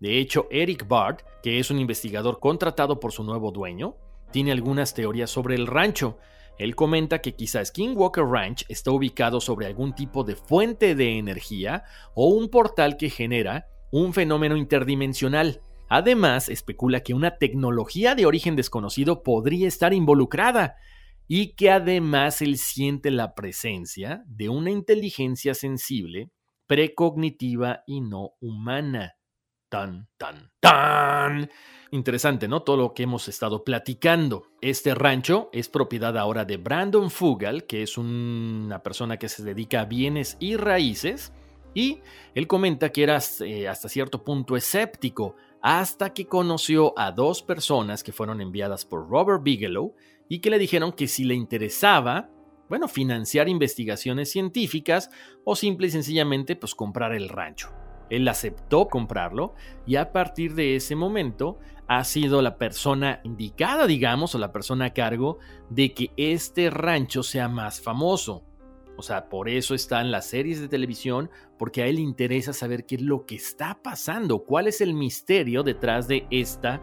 De 0.00 0.18
hecho, 0.18 0.48
Eric 0.50 0.88
Bard, 0.88 1.18
que 1.44 1.60
es 1.60 1.70
un 1.70 1.78
investigador 1.78 2.40
contratado 2.40 2.98
por 2.98 3.12
su 3.12 3.22
nuevo 3.22 3.52
dueño, 3.52 3.94
tiene 4.32 4.50
algunas 4.50 4.94
teorías 4.94 5.30
sobre 5.30 5.54
el 5.54 5.68
rancho 5.68 6.18
él 6.58 6.76
comenta 6.76 7.20
que 7.20 7.34
quizá 7.34 7.64
Skinwalker 7.64 8.24
Ranch 8.24 8.64
está 8.68 8.90
ubicado 8.90 9.40
sobre 9.40 9.66
algún 9.66 9.94
tipo 9.94 10.22
de 10.22 10.36
fuente 10.36 10.94
de 10.94 11.18
energía 11.18 11.84
o 12.14 12.28
un 12.28 12.48
portal 12.48 12.96
que 12.96 13.10
genera 13.10 13.66
un 13.90 14.12
fenómeno 14.12 14.56
interdimensional. 14.56 15.62
Además, 15.88 16.48
especula 16.48 17.00
que 17.00 17.14
una 17.14 17.38
tecnología 17.38 18.14
de 18.14 18.26
origen 18.26 18.56
desconocido 18.56 19.22
podría 19.22 19.68
estar 19.68 19.92
involucrada 19.92 20.76
y 21.26 21.54
que 21.54 21.70
además 21.70 22.42
él 22.42 22.58
siente 22.58 23.10
la 23.10 23.34
presencia 23.34 24.22
de 24.26 24.48
una 24.48 24.70
inteligencia 24.70 25.54
sensible, 25.54 26.30
precognitiva 26.66 27.82
y 27.86 28.00
no 28.00 28.32
humana. 28.40 29.14
Tan, 29.74 30.06
tan, 30.16 30.52
tan. 30.60 31.50
Interesante, 31.90 32.46
¿no? 32.46 32.62
Todo 32.62 32.76
lo 32.76 32.94
que 32.94 33.02
hemos 33.02 33.26
estado 33.26 33.64
platicando. 33.64 34.46
Este 34.60 34.94
rancho 34.94 35.50
es 35.52 35.68
propiedad 35.68 36.16
ahora 36.16 36.44
de 36.44 36.58
Brandon 36.58 37.10
Fugal, 37.10 37.64
que 37.64 37.82
es 37.82 37.98
una 37.98 38.84
persona 38.84 39.16
que 39.16 39.28
se 39.28 39.42
dedica 39.42 39.80
a 39.80 39.84
bienes 39.86 40.36
y 40.38 40.54
raíces. 40.56 41.32
Y 41.74 42.02
él 42.36 42.46
comenta 42.46 42.92
que 42.92 43.02
era 43.02 43.18
eh, 43.40 43.66
hasta 43.66 43.88
cierto 43.88 44.22
punto 44.22 44.56
escéptico 44.56 45.34
hasta 45.60 46.14
que 46.14 46.28
conoció 46.28 46.96
a 46.96 47.10
dos 47.10 47.42
personas 47.42 48.04
que 48.04 48.12
fueron 48.12 48.40
enviadas 48.40 48.84
por 48.84 49.08
Robert 49.08 49.42
Bigelow 49.42 49.96
y 50.28 50.38
que 50.38 50.50
le 50.50 50.60
dijeron 50.60 50.92
que 50.92 51.08
si 51.08 51.24
le 51.24 51.34
interesaba, 51.34 52.30
bueno, 52.68 52.86
financiar 52.86 53.48
investigaciones 53.48 54.30
científicas 54.30 55.10
o 55.42 55.56
simple 55.56 55.88
y 55.88 55.90
sencillamente 55.90 56.54
pues 56.54 56.76
comprar 56.76 57.12
el 57.12 57.28
rancho. 57.28 57.83
Él 58.10 58.28
aceptó 58.28 58.88
comprarlo 58.88 59.54
y 59.86 59.96
a 59.96 60.12
partir 60.12 60.54
de 60.54 60.76
ese 60.76 60.96
momento 60.96 61.58
ha 61.86 62.02
sido 62.04 62.42
la 62.42 62.56
persona 62.56 63.20
indicada, 63.24 63.86
digamos, 63.86 64.34
o 64.34 64.38
la 64.38 64.52
persona 64.52 64.86
a 64.86 64.94
cargo 64.94 65.38
de 65.70 65.92
que 65.92 66.10
este 66.16 66.70
rancho 66.70 67.22
sea 67.22 67.48
más 67.48 67.80
famoso. 67.80 68.44
O 68.96 69.02
sea, 69.02 69.28
por 69.28 69.48
eso 69.48 69.74
está 69.74 70.00
en 70.00 70.10
las 70.10 70.26
series 70.26 70.60
de 70.60 70.68
televisión, 70.68 71.30
porque 71.58 71.82
a 71.82 71.86
él 71.86 71.96
le 71.96 72.02
interesa 72.02 72.52
saber 72.52 72.86
qué 72.86 72.94
es 72.96 73.02
lo 73.02 73.26
que 73.26 73.34
está 73.34 73.80
pasando, 73.82 74.44
cuál 74.44 74.68
es 74.68 74.80
el 74.80 74.94
misterio 74.94 75.62
detrás 75.62 76.06
de 76.06 76.26
esta 76.30 76.80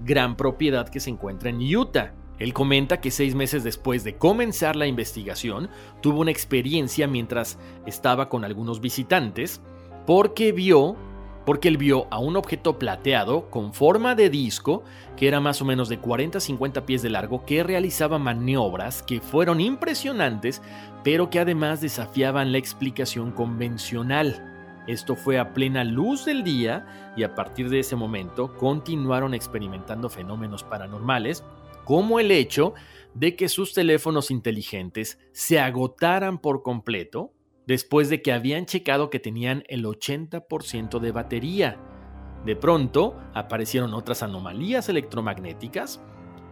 gran 0.00 0.36
propiedad 0.36 0.88
que 0.88 1.00
se 1.00 1.10
encuentra 1.10 1.50
en 1.50 1.60
Utah. 1.76 2.14
Él 2.38 2.54
comenta 2.54 3.02
que 3.02 3.10
seis 3.10 3.34
meses 3.34 3.62
después 3.62 4.02
de 4.02 4.16
comenzar 4.16 4.74
la 4.74 4.86
investigación, 4.86 5.68
tuvo 6.00 6.20
una 6.20 6.30
experiencia 6.30 7.06
mientras 7.06 7.58
estaba 7.84 8.30
con 8.30 8.46
algunos 8.46 8.80
visitantes, 8.80 9.60
porque 10.10 10.50
vio 10.50 10.96
porque 11.46 11.68
él 11.68 11.76
vio 11.76 12.08
a 12.10 12.18
un 12.18 12.36
objeto 12.36 12.80
plateado 12.80 13.48
con 13.48 13.72
forma 13.72 14.16
de 14.16 14.28
disco 14.28 14.82
que 15.16 15.28
era 15.28 15.38
más 15.38 15.62
o 15.62 15.64
menos 15.64 15.88
de 15.88 16.02
40-50 16.02 16.84
pies 16.84 17.02
de 17.02 17.10
largo 17.10 17.44
que 17.46 17.62
realizaba 17.62 18.18
maniobras 18.18 19.04
que 19.04 19.20
fueron 19.20 19.60
impresionantes 19.60 20.62
pero 21.04 21.30
que 21.30 21.38
además 21.38 21.80
desafiaban 21.80 22.50
la 22.50 22.58
explicación 22.58 23.30
convencional. 23.30 24.82
Esto 24.88 25.14
fue 25.14 25.38
a 25.38 25.54
plena 25.54 25.84
luz 25.84 26.24
del 26.24 26.42
día 26.42 27.12
y 27.16 27.22
a 27.22 27.36
partir 27.36 27.68
de 27.68 27.78
ese 27.78 27.94
momento 27.94 28.56
continuaron 28.56 29.32
experimentando 29.32 30.08
fenómenos 30.08 30.64
paranormales 30.64 31.44
como 31.84 32.18
el 32.18 32.32
hecho 32.32 32.74
de 33.14 33.36
que 33.36 33.48
sus 33.48 33.74
teléfonos 33.74 34.32
inteligentes 34.32 35.20
se 35.30 35.60
agotaran 35.60 36.38
por 36.38 36.64
completo 36.64 37.32
después 37.70 38.08
de 38.08 38.20
que 38.20 38.32
habían 38.32 38.66
checado 38.66 39.10
que 39.10 39.20
tenían 39.20 39.62
el 39.68 39.84
80% 39.84 40.98
de 40.98 41.12
batería. 41.12 41.76
De 42.44 42.56
pronto 42.56 43.16
aparecieron 43.32 43.94
otras 43.94 44.24
anomalías 44.24 44.88
electromagnéticas, 44.88 46.00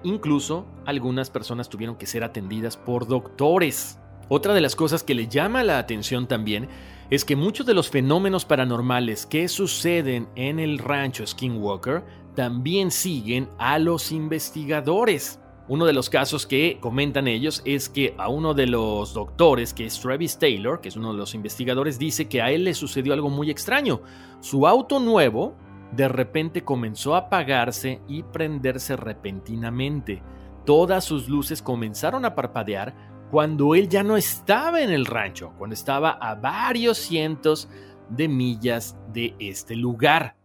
incluso 0.04 0.68
algunas 0.86 1.28
personas 1.28 1.68
tuvieron 1.68 1.96
que 1.96 2.06
ser 2.06 2.22
atendidas 2.22 2.76
por 2.76 3.08
doctores. 3.08 3.98
Otra 4.28 4.54
de 4.54 4.60
las 4.60 4.76
cosas 4.76 5.02
que 5.02 5.16
le 5.16 5.26
llama 5.26 5.64
la 5.64 5.80
atención 5.80 6.28
también 6.28 6.68
es 7.10 7.24
que 7.24 7.34
muchos 7.34 7.66
de 7.66 7.74
los 7.74 7.90
fenómenos 7.90 8.44
paranormales 8.44 9.26
que 9.26 9.48
suceden 9.48 10.28
en 10.36 10.60
el 10.60 10.78
rancho 10.78 11.26
Skinwalker 11.26 12.04
también 12.36 12.92
siguen 12.92 13.48
a 13.58 13.80
los 13.80 14.12
investigadores. 14.12 15.40
Uno 15.68 15.84
de 15.84 15.92
los 15.92 16.08
casos 16.08 16.46
que 16.46 16.78
comentan 16.80 17.28
ellos 17.28 17.60
es 17.66 17.90
que 17.90 18.14
a 18.16 18.30
uno 18.30 18.54
de 18.54 18.66
los 18.66 19.12
doctores, 19.12 19.74
que 19.74 19.84
es 19.84 20.00
Travis 20.00 20.38
Taylor, 20.38 20.80
que 20.80 20.88
es 20.88 20.96
uno 20.96 21.12
de 21.12 21.18
los 21.18 21.34
investigadores, 21.34 21.98
dice 21.98 22.26
que 22.26 22.40
a 22.40 22.50
él 22.50 22.64
le 22.64 22.72
sucedió 22.72 23.12
algo 23.12 23.28
muy 23.28 23.50
extraño. 23.50 24.00
Su 24.40 24.66
auto 24.66 24.98
nuevo 24.98 25.54
de 25.92 26.08
repente 26.08 26.64
comenzó 26.64 27.14
a 27.14 27.18
apagarse 27.18 28.00
y 28.08 28.22
prenderse 28.22 28.96
repentinamente. 28.96 30.22
Todas 30.64 31.04
sus 31.04 31.28
luces 31.28 31.60
comenzaron 31.60 32.24
a 32.24 32.34
parpadear 32.34 32.94
cuando 33.30 33.74
él 33.74 33.90
ya 33.90 34.02
no 34.02 34.16
estaba 34.16 34.80
en 34.80 34.90
el 34.90 35.04
rancho, 35.04 35.52
cuando 35.58 35.74
estaba 35.74 36.12
a 36.12 36.34
varios 36.34 36.96
cientos 36.96 37.68
de 38.08 38.26
millas 38.26 38.96
de 39.12 39.34
este 39.38 39.76
lugar. 39.76 40.37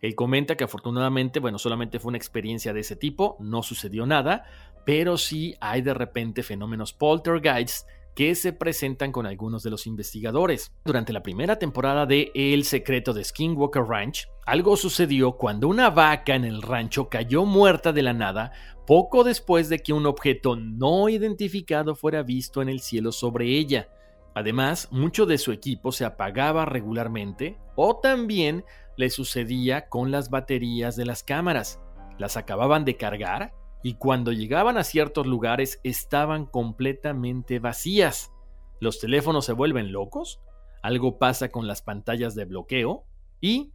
Él 0.00 0.14
comenta 0.14 0.56
que 0.56 0.64
afortunadamente, 0.64 1.40
bueno, 1.40 1.58
solamente 1.58 1.98
fue 1.98 2.10
una 2.10 2.18
experiencia 2.18 2.72
de 2.72 2.80
ese 2.80 2.96
tipo, 2.96 3.36
no 3.40 3.62
sucedió 3.62 4.06
nada, 4.06 4.44
pero 4.84 5.18
sí 5.18 5.54
hay 5.60 5.82
de 5.82 5.94
repente 5.94 6.42
fenómenos 6.42 6.92
poltergeists 6.92 7.86
que 8.14 8.34
se 8.34 8.52
presentan 8.52 9.12
con 9.12 9.26
algunos 9.26 9.62
de 9.62 9.70
los 9.70 9.86
investigadores. 9.86 10.72
Durante 10.84 11.12
la 11.12 11.22
primera 11.22 11.58
temporada 11.60 12.04
de 12.04 12.32
El 12.34 12.64
secreto 12.64 13.12
de 13.12 13.22
Skinwalker 13.22 13.84
Ranch, 13.84 14.28
algo 14.44 14.76
sucedió 14.76 15.36
cuando 15.36 15.68
una 15.68 15.90
vaca 15.90 16.34
en 16.34 16.44
el 16.44 16.62
rancho 16.62 17.08
cayó 17.08 17.44
muerta 17.44 17.92
de 17.92 18.02
la 18.02 18.12
nada 18.12 18.50
poco 18.88 19.22
después 19.22 19.68
de 19.68 19.78
que 19.80 19.92
un 19.92 20.06
objeto 20.06 20.56
no 20.56 21.08
identificado 21.08 21.94
fuera 21.94 22.24
visto 22.24 22.60
en 22.60 22.68
el 22.68 22.80
cielo 22.80 23.12
sobre 23.12 23.56
ella. 23.56 23.88
Además, 24.34 24.88
mucho 24.90 25.26
de 25.26 25.38
su 25.38 25.52
equipo 25.52 25.92
se 25.92 26.04
apagaba 26.04 26.64
regularmente 26.64 27.56
o 27.76 27.98
también 27.98 28.64
le 28.98 29.10
sucedía 29.10 29.88
con 29.88 30.10
las 30.10 30.28
baterías 30.28 30.96
de 30.96 31.06
las 31.06 31.22
cámaras. 31.22 31.80
Las 32.18 32.36
acababan 32.36 32.84
de 32.84 32.96
cargar 32.96 33.54
y 33.84 33.94
cuando 33.94 34.32
llegaban 34.32 34.76
a 34.76 34.82
ciertos 34.82 35.24
lugares 35.24 35.80
estaban 35.84 36.46
completamente 36.46 37.60
vacías. 37.60 38.32
Los 38.80 38.98
teléfonos 38.98 39.46
se 39.46 39.52
vuelven 39.52 39.92
locos, 39.92 40.40
algo 40.82 41.16
pasa 41.16 41.50
con 41.50 41.68
las 41.68 41.80
pantallas 41.80 42.34
de 42.34 42.44
bloqueo 42.44 43.04
y 43.40 43.72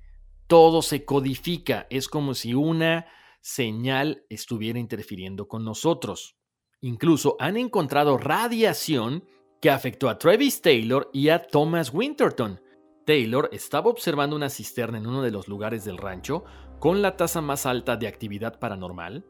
todo 0.47 0.81
se 0.81 1.05
codifica. 1.05 1.87
Es 1.89 2.09
como 2.09 2.33
si 2.33 2.53
una 2.53 3.07
señal 3.39 4.25
estuviera 4.29 4.77
interfiriendo 4.77 5.47
con 5.47 5.63
nosotros. 5.63 6.35
Incluso 6.81 7.37
han 7.39 7.55
encontrado 7.55 8.17
radiación 8.17 9.23
que 9.61 9.69
afectó 9.69 10.09
a 10.09 10.17
Travis 10.17 10.61
Taylor 10.61 11.09
y 11.13 11.29
a 11.29 11.47
Thomas 11.47 11.93
Winterton, 11.93 12.59
Taylor 13.05 13.49
estaba 13.51 13.89
observando 13.89 14.35
una 14.35 14.49
cisterna 14.49 14.97
en 14.97 15.07
uno 15.07 15.21
de 15.21 15.31
los 15.31 15.47
lugares 15.47 15.83
del 15.83 15.97
rancho 15.97 16.45
con 16.79 17.01
la 17.01 17.17
tasa 17.17 17.41
más 17.41 17.65
alta 17.65 17.97
de 17.97 18.07
actividad 18.07 18.59
paranormal, 18.59 19.25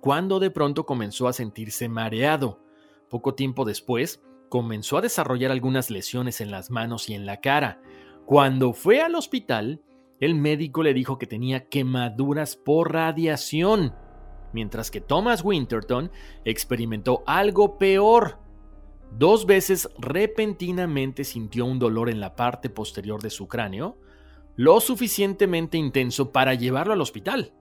cuando 0.00 0.38
de 0.40 0.50
pronto 0.50 0.86
comenzó 0.86 1.28
a 1.28 1.32
sentirse 1.32 1.88
mareado. 1.88 2.60
Poco 3.10 3.34
tiempo 3.34 3.64
después, 3.64 4.22
comenzó 4.48 4.98
a 4.98 5.02
desarrollar 5.02 5.50
algunas 5.50 5.90
lesiones 5.90 6.40
en 6.40 6.50
las 6.50 6.70
manos 6.70 7.08
y 7.08 7.14
en 7.14 7.26
la 7.26 7.40
cara. 7.40 7.80
Cuando 8.24 8.72
fue 8.72 9.02
al 9.02 9.14
hospital, 9.14 9.82
el 10.20 10.34
médico 10.34 10.82
le 10.82 10.94
dijo 10.94 11.18
que 11.18 11.26
tenía 11.26 11.68
quemaduras 11.68 12.56
por 12.56 12.92
radiación, 12.92 13.94
mientras 14.52 14.90
que 14.90 15.00
Thomas 15.00 15.44
Winterton 15.44 16.10
experimentó 16.44 17.22
algo 17.26 17.78
peor 17.78 18.38
Dos 19.12 19.46
veces 19.46 19.88
repentinamente 19.98 21.24
sintió 21.24 21.64
un 21.64 21.78
dolor 21.78 22.10
en 22.10 22.20
la 22.20 22.36
parte 22.36 22.68
posterior 22.68 23.22
de 23.22 23.30
su 23.30 23.48
cráneo, 23.48 23.98
lo 24.56 24.80
suficientemente 24.80 25.78
intenso 25.78 26.32
para 26.32 26.54
llevarlo 26.54 26.92
al 26.92 27.00
hospital. 27.00 27.52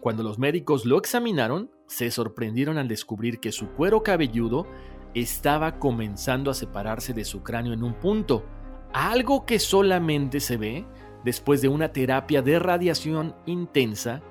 Cuando 0.00 0.22
los 0.22 0.38
médicos 0.38 0.84
lo 0.84 0.98
examinaron, 0.98 1.70
se 1.86 2.10
sorprendieron 2.10 2.78
al 2.78 2.88
descubrir 2.88 3.40
que 3.40 3.52
su 3.52 3.68
cuero 3.68 4.02
cabelludo 4.02 4.66
estaba 5.14 5.78
comenzando 5.78 6.50
a 6.50 6.54
separarse 6.54 7.12
de 7.12 7.24
su 7.24 7.42
cráneo 7.42 7.72
en 7.72 7.82
un 7.82 7.94
punto, 7.94 8.44
algo 8.92 9.46
que 9.46 9.58
solamente 9.58 10.40
se 10.40 10.56
ve 10.56 10.86
después 11.24 11.62
de 11.62 11.68
una 11.68 11.92
terapia 11.92 12.42
de 12.42 12.58
radiación 12.58 13.34
intensa, 13.46 14.22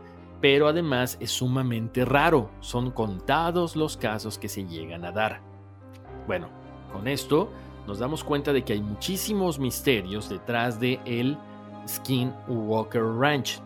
pero 0.41 0.67
además 0.67 1.17
es 1.19 1.31
sumamente 1.31 2.03
raro, 2.03 2.51
son 2.59 2.91
contados 2.91 3.75
los 3.75 3.95
casos 3.95 4.37
que 4.37 4.49
se 4.49 4.65
llegan 4.65 5.05
a 5.05 5.11
dar. 5.11 5.41
Bueno, 6.27 6.49
con 6.91 7.07
esto 7.07 7.51
nos 7.87 7.99
damos 7.99 8.23
cuenta 8.23 8.53
de 8.53 8.63
que 8.63 8.73
hay 8.73 8.81
muchísimos 8.81 9.59
misterios 9.59 10.29
detrás 10.29 10.79
de 10.79 10.99
el 11.05 11.37
Skinwalker 11.87 13.03
Ranch. 13.03 13.61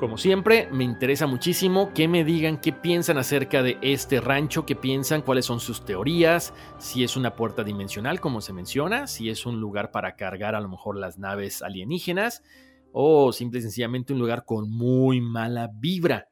Como 0.00 0.16
siempre, 0.16 0.68
me 0.70 0.84
interesa 0.84 1.26
muchísimo 1.26 1.92
que 1.92 2.06
me 2.06 2.24
digan 2.24 2.60
qué 2.60 2.72
piensan 2.72 3.18
acerca 3.18 3.64
de 3.64 3.78
este 3.82 4.20
rancho, 4.20 4.64
qué 4.64 4.76
piensan, 4.76 5.22
cuáles 5.22 5.44
son 5.44 5.58
sus 5.58 5.84
teorías, 5.84 6.54
si 6.78 7.02
es 7.02 7.16
una 7.16 7.34
puerta 7.34 7.64
dimensional 7.64 8.20
como 8.20 8.40
se 8.40 8.52
menciona, 8.52 9.08
si 9.08 9.28
es 9.28 9.44
un 9.44 9.60
lugar 9.60 9.90
para 9.90 10.14
cargar 10.14 10.54
a 10.54 10.60
lo 10.60 10.68
mejor 10.68 10.96
las 10.96 11.18
naves 11.18 11.62
alienígenas 11.62 12.44
o 12.92 13.32
simple 13.32 13.58
y 13.58 13.62
sencillamente 13.62 14.12
un 14.12 14.20
lugar 14.20 14.44
con 14.44 14.70
muy 14.70 15.20
mala 15.20 15.68
vibra. 15.74 16.27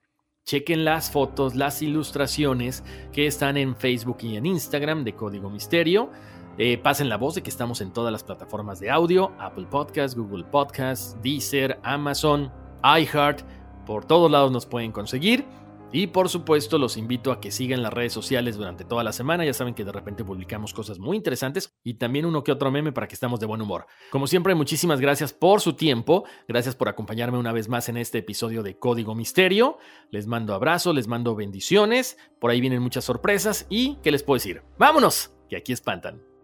Chequen 0.46 0.84
las 0.84 1.10
fotos, 1.10 1.56
las 1.56 1.82
ilustraciones 1.82 2.84
que 3.12 3.26
están 3.26 3.56
en 3.56 3.74
Facebook 3.74 4.18
y 4.20 4.36
en 4.36 4.46
Instagram 4.46 5.02
de 5.02 5.12
Código 5.12 5.50
Misterio. 5.50 6.08
Eh, 6.56 6.78
pasen 6.78 7.08
la 7.08 7.16
voz 7.16 7.34
de 7.34 7.42
que 7.42 7.50
estamos 7.50 7.80
en 7.80 7.92
todas 7.92 8.12
las 8.12 8.22
plataformas 8.22 8.78
de 8.78 8.88
audio, 8.88 9.32
Apple 9.40 9.66
Podcasts, 9.68 10.16
Google 10.16 10.44
Podcasts, 10.44 11.16
Deezer, 11.20 11.80
Amazon, 11.82 12.52
iHeart, 12.84 13.40
por 13.86 14.04
todos 14.04 14.30
lados 14.30 14.52
nos 14.52 14.66
pueden 14.66 14.92
conseguir. 14.92 15.44
Y 15.96 16.08
por 16.08 16.28
supuesto 16.28 16.76
los 16.76 16.98
invito 16.98 17.32
a 17.32 17.40
que 17.40 17.50
sigan 17.50 17.80
las 17.80 17.90
redes 17.90 18.12
sociales 18.12 18.58
durante 18.58 18.84
toda 18.84 19.02
la 19.02 19.14
semana. 19.14 19.46
Ya 19.46 19.54
saben 19.54 19.72
que 19.72 19.82
de 19.82 19.92
repente 19.92 20.26
publicamos 20.26 20.74
cosas 20.74 20.98
muy 20.98 21.16
interesantes 21.16 21.74
y 21.82 21.94
también 21.94 22.26
uno 22.26 22.44
que 22.44 22.52
otro 22.52 22.70
meme 22.70 22.92
para 22.92 23.08
que 23.08 23.14
estemos 23.14 23.40
de 23.40 23.46
buen 23.46 23.62
humor. 23.62 23.86
Como 24.10 24.26
siempre, 24.26 24.54
muchísimas 24.54 25.00
gracias 25.00 25.32
por 25.32 25.62
su 25.62 25.72
tiempo. 25.72 26.24
Gracias 26.48 26.76
por 26.76 26.90
acompañarme 26.90 27.38
una 27.38 27.50
vez 27.50 27.70
más 27.70 27.88
en 27.88 27.96
este 27.96 28.18
episodio 28.18 28.62
de 28.62 28.78
Código 28.78 29.14
Misterio. 29.14 29.78
Les 30.10 30.26
mando 30.26 30.52
abrazos, 30.52 30.94
les 30.94 31.08
mando 31.08 31.34
bendiciones. 31.34 32.18
Por 32.40 32.50
ahí 32.50 32.60
vienen 32.60 32.82
muchas 32.82 33.04
sorpresas 33.04 33.64
y 33.70 33.96
¿qué 34.02 34.10
les 34.10 34.22
puedo 34.22 34.36
decir? 34.36 34.64
¡Vámonos! 34.78 35.30
Que 35.48 35.56
aquí 35.56 35.72
espantan. 35.72 36.35